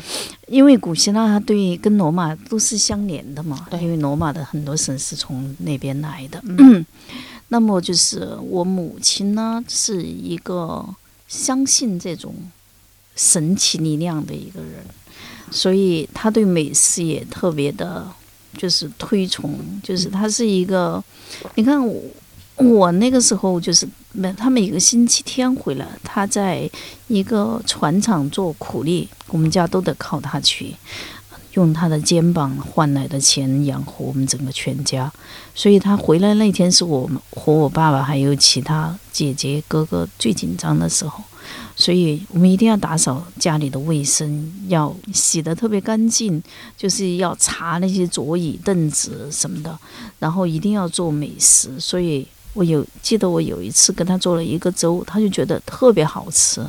[0.47, 6.43] 因为古希腊它对跟罗马都是相连的嘛，因为罗马的很多神是从那边来的。
[7.49, 10.85] 那么就是我母亲呢，是一个
[11.29, 12.35] 相信这种
[13.17, 14.85] 神奇力量的一个人，
[15.51, 18.07] 所以他对美食也特别的。
[18.57, 21.03] 就是推崇，就是他是一个，
[21.55, 22.03] 你看我，
[22.57, 26.69] 我那个时候就是每他每个星期天回来，他在
[27.09, 30.75] 一个船厂做苦力，我们家都得靠他去，
[31.55, 35.11] 用他的肩膀换来的钱养活我们整个全家，
[35.55, 41.23] 所以他回来那天是我们和我爸爸还有其他姐姐哥哥最紧张的时候。
[41.77, 46.43] 所以我们一定要打扫家里的卫生，要洗得特别干净，
[46.77, 49.79] 就是要擦那些桌椅凳子什么的，
[50.19, 51.81] 然后一定要做美食。
[51.81, 56.63] 所以我有记得我有一次跟他做了一个粥，他就觉得特别好吃，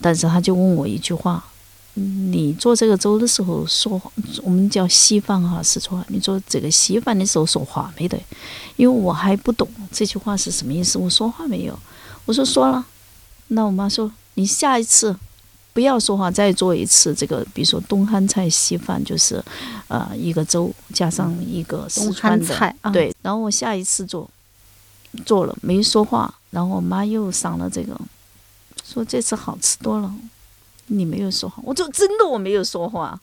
[0.00, 1.44] 但是他就问我一句话
[1.92, 4.00] ：“你做这个粥的时候说，
[4.42, 8.18] 我们叫稀饭哈，四川，你做这个稀饭的时候说话没得？
[8.76, 11.78] 因为我还不懂这句话是什么意思，我说话没有？
[12.24, 12.86] 我说说了。
[13.48, 14.10] 那我妈说。
[14.40, 15.14] 你下一次
[15.74, 19.44] 不要说话，再做一次这个，比如说东汉菜稀饭，就是
[19.88, 23.14] 呃一个粥加上一个四川菜啊，对。
[23.20, 24.28] 然后我下一次做
[25.26, 27.94] 做了没说话，然后我妈又赏了这个，
[28.82, 30.10] 说这次好吃多了。
[30.92, 33.16] 你没有说话，我就真的我没有说话。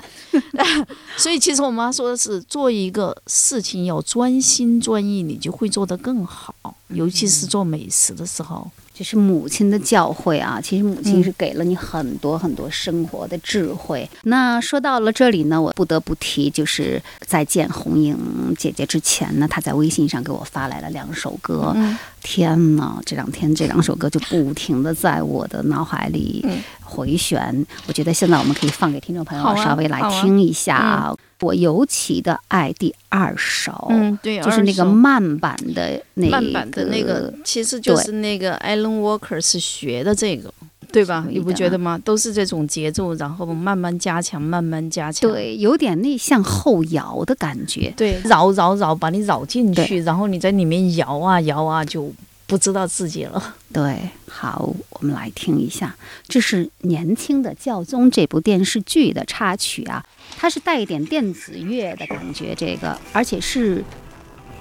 [1.18, 6.54] 所以其实我妈说的是，做一个事情要专心专意，你就会做得更好，
[6.90, 8.72] 尤其是做美食的时候。
[8.98, 10.60] 这是母亲的教诲啊！
[10.60, 14.10] 其实母亲是给了你很多很多生活的智慧。
[14.24, 18.18] 那说到了这里呢，我不得不提，就是在见红英
[18.58, 21.76] 姐姐之前呢，她在微信上给我发来了两首歌，
[22.24, 27.64] 天呐，这两天这两首歌就不停的在我的脑海里嗯回旋。
[27.86, 31.16] 我觉得现在我们可以放给听众朋友稍微来听一下啊。
[31.40, 40.52] 我尤其的爱第二首，嗯，对，就是那个慢版的那慢版的那个，其实就是那个 Alan Walker 是学的这个，
[40.92, 41.26] 对吧？
[41.30, 42.00] 你不觉得吗？
[42.04, 45.30] 都是这种节奏，然后慢慢加强，慢慢加强。
[45.30, 47.94] 对，有点那像后摇的感觉。
[47.96, 52.12] 对，绕绕绕，把你绕进去，然后你在里面摇啊摇啊，就
[52.48, 53.56] 不知道自己了。
[53.72, 55.96] 对，好，我们来听一下，
[56.28, 60.04] 这是《年轻的教宗》这部电视剧的插曲啊，
[60.40, 63.84] 它是带一点电子乐的感觉，这个，而且是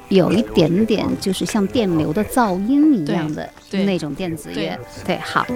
[0.09, 4.79] 有一点点就是像电流的噪音一样的那种电子乐。
[5.05, 5.47] 对，好，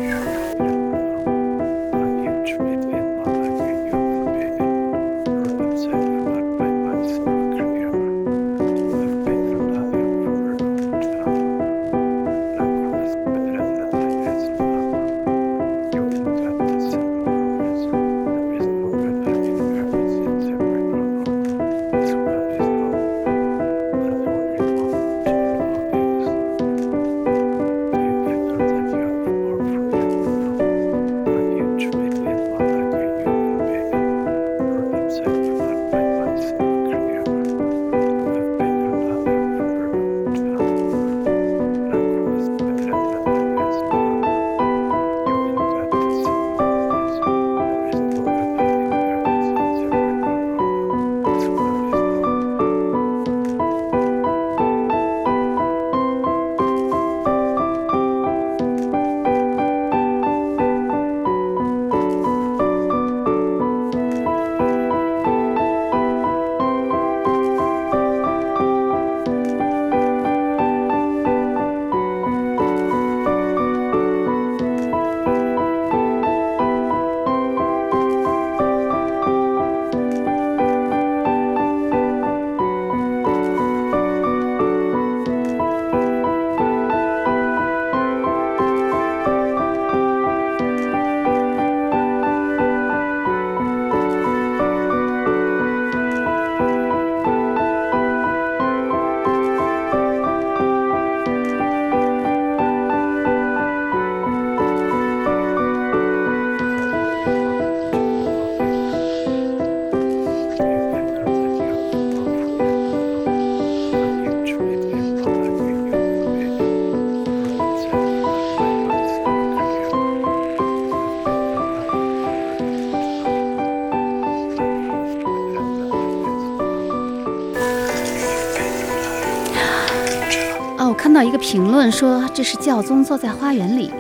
[131.41, 133.91] 评论说，这是教宗坐在花园里，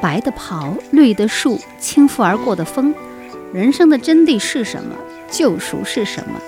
[0.00, 2.94] 白的袍，绿的树，轻拂而过的风。
[3.52, 4.96] 人生的真谛是什么？
[5.30, 6.40] 救赎是什么？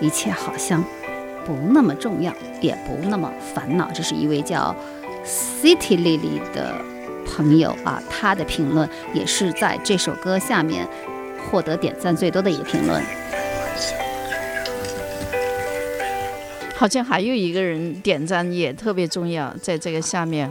[0.00, 0.84] 一切好像
[1.46, 3.90] 不那么重要，也不那么烦恼。
[3.92, 4.74] 这是一位叫
[5.24, 6.74] City Lily 的
[7.26, 10.86] 朋友啊，他的评论也是在这首歌下面
[11.50, 13.02] 获得点赞最多的一个评论。
[16.78, 20.48] 好像还有一个人点赞也特别重要，在这个下面。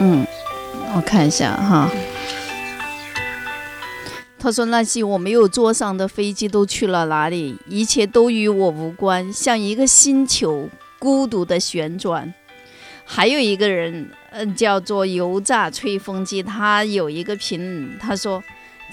[0.00, 0.26] 嗯，
[0.94, 1.90] 我看一下哈。
[4.38, 7.56] 他说：“那些我没有坐上的飞机都去了哪里？
[7.66, 10.68] 一切都与我无关，像一个星球
[10.98, 12.34] 孤独的旋转。”
[13.06, 18.44] 还有一个人，嗯，叫做油炸吹风机，他有一个评论，他说。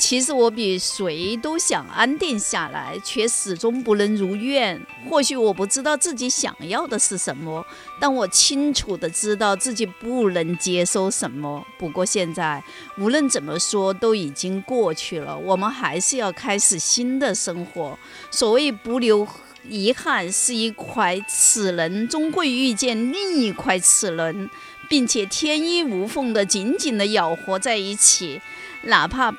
[0.01, 4.81] 其实我比谁都想安定下来，却始终不能如愿。
[5.07, 7.63] 或许我不知道自己想要的是什么，
[7.99, 11.63] 但我清楚的知道自己不能接受什么。
[11.77, 12.61] 不过现在
[12.97, 17.97] 无论怎么说都已经过去了，我们还是要开始新的生活。
[18.31, 19.27] 所谓不留
[19.69, 24.49] 遗憾，是一块齿轮终会遇见另一块齿轮，
[24.89, 28.41] 并且天衣无缝的紧紧的咬合在一起，
[28.85, 29.31] 哪怕。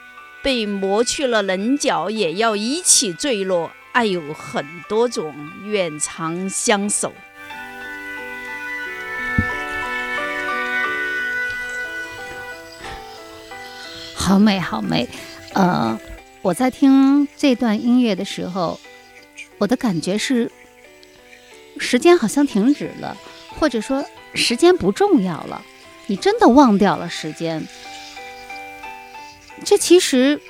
[0.42, 3.70] 被磨去了棱角，也要一起坠落。
[3.92, 5.34] 爱有很多种，
[5.66, 7.12] 远长相守。
[14.14, 15.06] 好美，好美。
[15.52, 16.00] 呃，
[16.40, 18.80] 我在听这段音乐的时候，
[19.58, 20.50] 我的感觉是，
[21.78, 23.14] 时间好像停止了，
[23.58, 25.60] 或者说时间不重要了，
[26.06, 27.62] 你真的忘掉了时间。
[29.64, 30.40] 这其实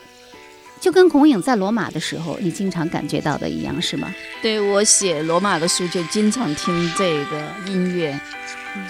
[0.80, 4.12] 就跟孔颖在罗马的时候，你经常感觉到的一样，是吗？
[4.40, 8.18] 对我写罗马的书就经常听这个音乐，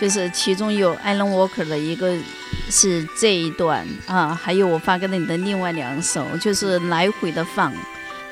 [0.00, 2.16] 就是其中有 Alan Walker 的一个
[2.70, 7.72] 是这一段啊，还有我发给你的另外两首，就是来回的放，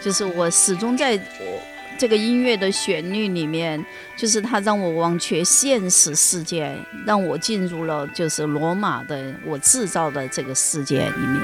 [0.00, 1.62] 就是我始终在我
[2.00, 3.84] 这个音乐的旋律里面，
[4.16, 6.74] 就是它让我忘却现实世界，
[7.04, 11.42] 让我进入了就是罗马的我制造的这个世界里面。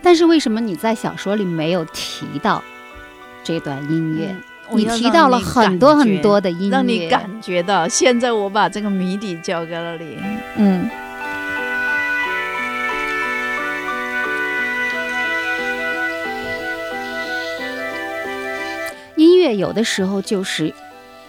[0.00, 2.64] 但是为什么你在小说里没有提到
[3.44, 4.34] 这段音乐？
[4.70, 7.86] 你提到了很多很多的音乐，让你感觉到。
[7.86, 10.16] 现在我把这个谜底交给了你，
[10.56, 10.88] 嗯。
[19.42, 20.72] 乐有的时候就是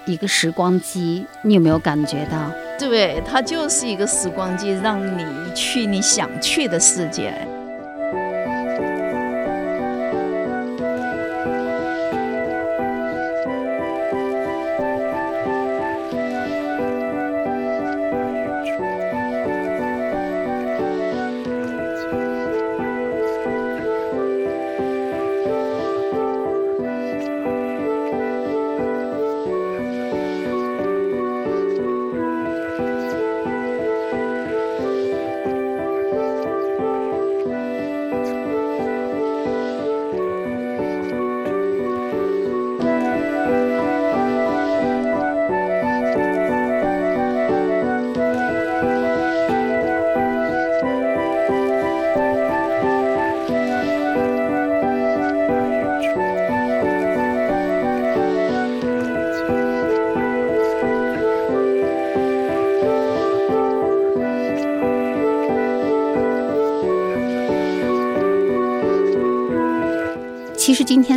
[0.06, 2.52] 一个时光机，你有没有感觉到？
[2.78, 7.34] 对，它就是一个时光机，让你去你想去的世界。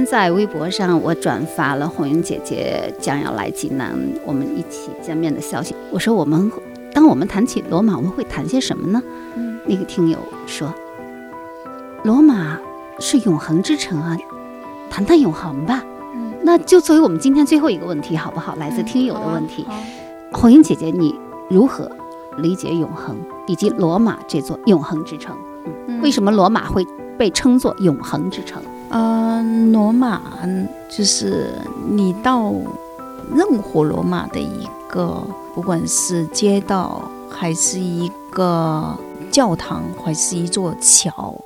[0.06, 3.92] 在微博上，我转发了红英姐姐将要来济南，
[4.24, 5.74] 我们一起见面的消息。
[5.90, 6.50] 我说我们
[6.94, 9.02] 当我们谈起罗马，我们会谈些什么呢？
[9.36, 10.72] 嗯那个听友说，
[12.04, 12.56] 罗马
[13.00, 14.16] 是永恒之城啊，
[14.88, 15.82] 谈谈永恒吧。
[16.14, 18.54] 嗯，那就作为我们今天最后一个问题，好不好？
[18.56, 19.66] 来自听友的问题，
[20.32, 21.14] 红英姐姐，你
[21.50, 21.90] 如何
[22.38, 23.16] 理解永恒，
[23.48, 25.36] 以及罗马这座永恒之城？
[25.88, 26.86] 嗯为什么罗马会
[27.18, 28.62] 被称作永恒之城？
[28.98, 30.22] 嗯，罗马
[30.88, 31.52] 就是
[31.86, 32.50] 你到
[33.30, 35.22] 任何罗马的一个，
[35.54, 38.98] 不管是街道，还是一个
[39.30, 41.38] 教堂，还是一座桥，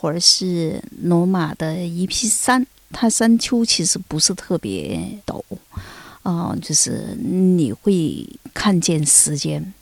[0.00, 5.42] 或者是罗马的一批山，它山丘其实不是特别陡，
[6.22, 9.74] 啊、就是你会看见时间。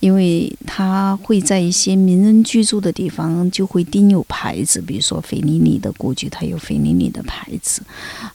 [0.00, 7.82] 因为它会在一些名人居住的地方就会钉有牌子，比如说费里尼的故居，它有费里尼的牌子；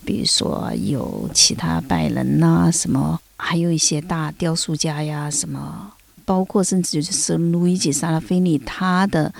[0.05, 5.91] 比如说有其他拜仁呐、什么，还有一些大雕塑家呀，什么，
[6.23, 9.33] 包括甚至就是路易吉·萨拉菲尼他的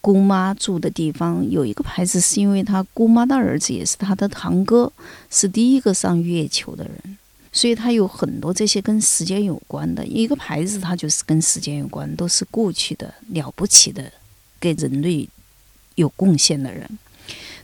[0.00, 4.92] 姑妈住的地方有一个牌子，是因为他姑妈的儿子也是他的堂哥，
[5.30, 7.18] 是第一个上月球的人。
[7.58, 14.12] 所以它有很多这些跟时间有关的一个牌子，它就是跟时间有关，都是过去的了不起的，
[14.60, 15.28] 给人类
[15.96, 16.88] 有贡献的人。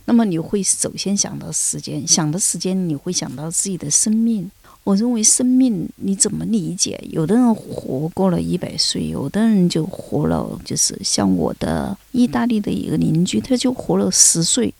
[0.03, 4.51] 那么你会首先想到时间，想到时间，你会想到自己的生命。
[4.83, 7.01] 我认为生命你怎么理解？
[7.09, 14.73] 有的人活过了一百岁，有的人就活了，就是像我的意大利的一个邻居，他就活了十岁，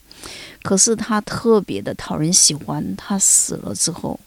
[0.62, 2.94] 可是他特别的讨人喜欢。
[2.98, 4.20] 他死了之后，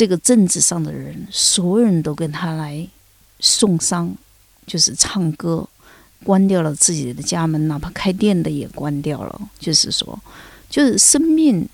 [0.00, 2.88] 这个政治上的人，所有人都跟他来
[3.38, 4.16] 送丧，
[4.66, 5.68] 就是唱歌，
[6.24, 9.50] 关掉了自己的家门，哪怕开店的也关掉了。
[9.58, 10.18] 就是说，
[10.70, 11.68] 就是生命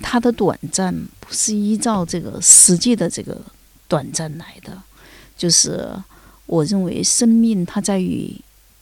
[0.00, 3.36] 它的短暂不是依照这个实际的这个
[3.88, 4.80] 短暂来的，
[5.36, 5.92] 就是
[6.46, 8.32] 我认为生命它在于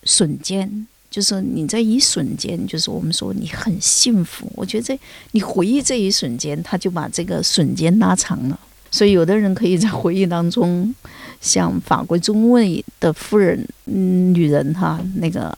[0.05, 0.87] 瞬间。
[1.17, 4.53] 就是你在一瞬间，就是我们说你很幸福。
[4.55, 5.01] 我觉得这
[5.31, 8.61] 你回忆这一瞬间，他就把这个瞬间拉长了。
[8.91, 10.95] 所以有的人可以在回忆当中，
[11.41, 15.51] 像法国中尉的夫人，嗯，女人哈，那个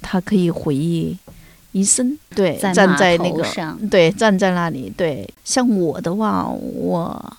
[0.00, 1.14] 她可以回忆
[1.72, 3.44] 一生，对，在站在那个
[3.90, 5.28] 对，站在那里，对。
[5.44, 7.36] 像我的话，我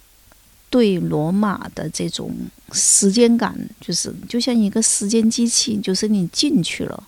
[0.70, 2.32] 对罗马的这种
[2.72, 7.04] 时间感，就是就像一个时间机器，就是你进去了。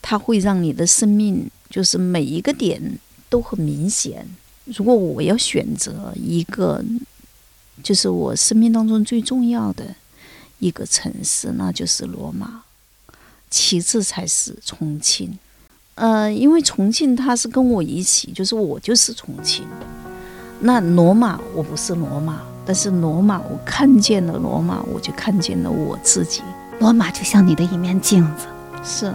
[0.00, 4.26] 它会让你的生命就是每一个点都很明显。
[4.64, 6.84] 如果我要选择一个，
[7.82, 9.94] 就是我生命当中最重要的
[10.58, 12.62] 一个城市，那就是罗马，
[13.50, 15.38] 其次才是重庆。
[15.94, 19.66] 呃，因为重庆它是跟我一起，就是我就是重庆。
[20.60, 26.42] 那罗马我不是罗马，但是罗马我看见了罗马，我就看见了我自己。
[26.78, 28.46] 罗马就像你的一面镜子。
[28.84, 29.14] 是。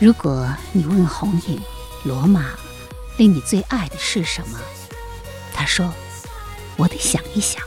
[0.00, 1.60] 如果你问红影，
[2.04, 2.50] 罗马
[3.16, 4.56] 令你最爱的是什么？
[5.52, 5.92] 他说
[6.78, 7.60] ：“我得想一想。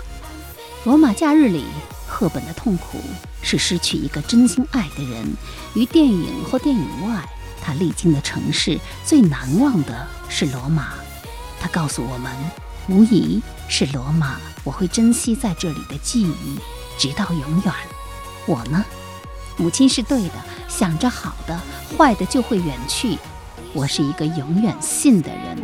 [0.85, 1.65] 罗马假日里，
[2.07, 3.01] 赫本的痛苦
[3.41, 5.27] 是失去一个真心爱的人。
[5.73, 7.27] 于电影或电影外，
[7.61, 10.93] 他历经的城市最难忘的是罗马。
[11.59, 12.31] 他告诉我们，
[12.87, 14.37] 无疑是罗马。
[14.63, 16.57] 我会珍惜在这里的记忆，
[16.97, 17.73] 直到永远。
[18.45, 18.85] 我呢？
[19.61, 20.33] 母亲是对的，
[20.67, 21.55] 想着好的，
[21.95, 23.15] 坏的就会远去。
[23.73, 25.55] 我是一个永远信的人，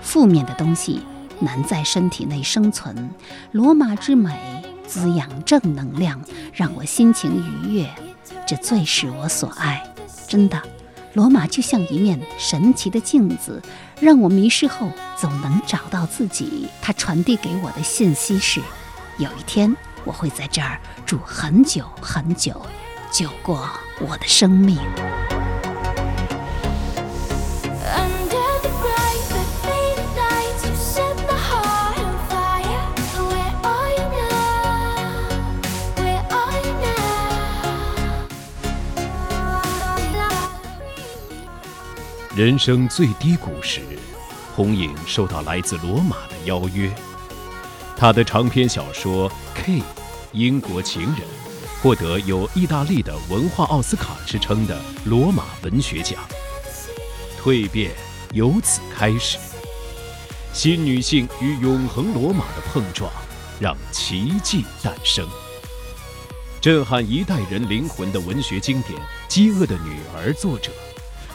[0.00, 1.02] 负面的东西
[1.40, 3.10] 难在身体内生存。
[3.50, 6.20] 罗马之美滋养正能量，
[6.52, 7.90] 让我心情愉悦，
[8.46, 9.82] 这最是我所爱。
[10.28, 10.62] 真的，
[11.14, 13.60] 罗马就像一面神奇的镜子，
[13.98, 16.68] 让我迷失后总能找到自己。
[16.80, 18.60] 它传递给我的信息是：
[19.18, 22.64] 有一天我会在这儿住很久很久，
[23.14, 24.76] 久过我的生命。
[24.76, 25.14] Under
[28.60, 32.90] the bright but faded lights, you set my heart on fire.
[33.30, 35.30] Where are you now?
[35.94, 36.74] Where are you
[42.32, 42.34] now?
[42.34, 43.80] 人生最低谷时，
[44.56, 46.92] 红影受到来自罗马的邀约。
[47.96, 49.74] 他的长篇小说《K》
[50.32, 51.18] 英国情人
[51.84, 56.18] 获得有意大利的文化奥斯卡之称的罗马文学奖。
[57.38, 57.90] 蜕变
[58.32, 59.36] 由此开始，
[60.54, 63.12] 新女性与永恒罗马的碰撞，
[63.60, 65.28] 让奇迹诞生。
[66.58, 70.72] 震撼一代人灵魂的文学经典《饥饿的女儿》作者，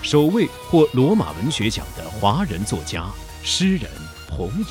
[0.02, 3.06] 首位获罗马文学奖的华人作家、
[3.43, 3.88] 诗人
[4.32, 4.66] 红影，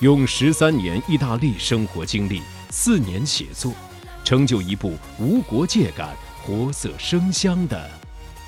[0.00, 3.72] 用十三年意大利生活经历、四年写作，
[4.30, 6.10] 成就一部无国界感、
[6.40, 7.76] 活色生香的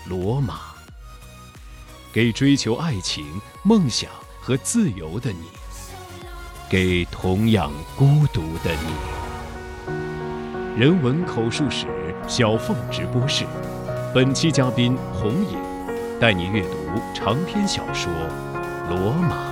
[0.08, 0.54] 《罗马》，
[2.12, 3.26] 给追求爱情、
[3.64, 4.08] 梦想
[4.40, 5.48] 和自由的你，
[6.70, 8.70] 给同样孤独的
[9.86, 10.80] 你。
[10.80, 11.88] 人文口述史
[12.28, 13.44] 小凤直播室，
[14.14, 15.58] 本期嘉宾红影，
[16.20, 16.76] 带你阅读
[17.12, 18.08] 长篇小说
[18.88, 19.48] 《罗马》。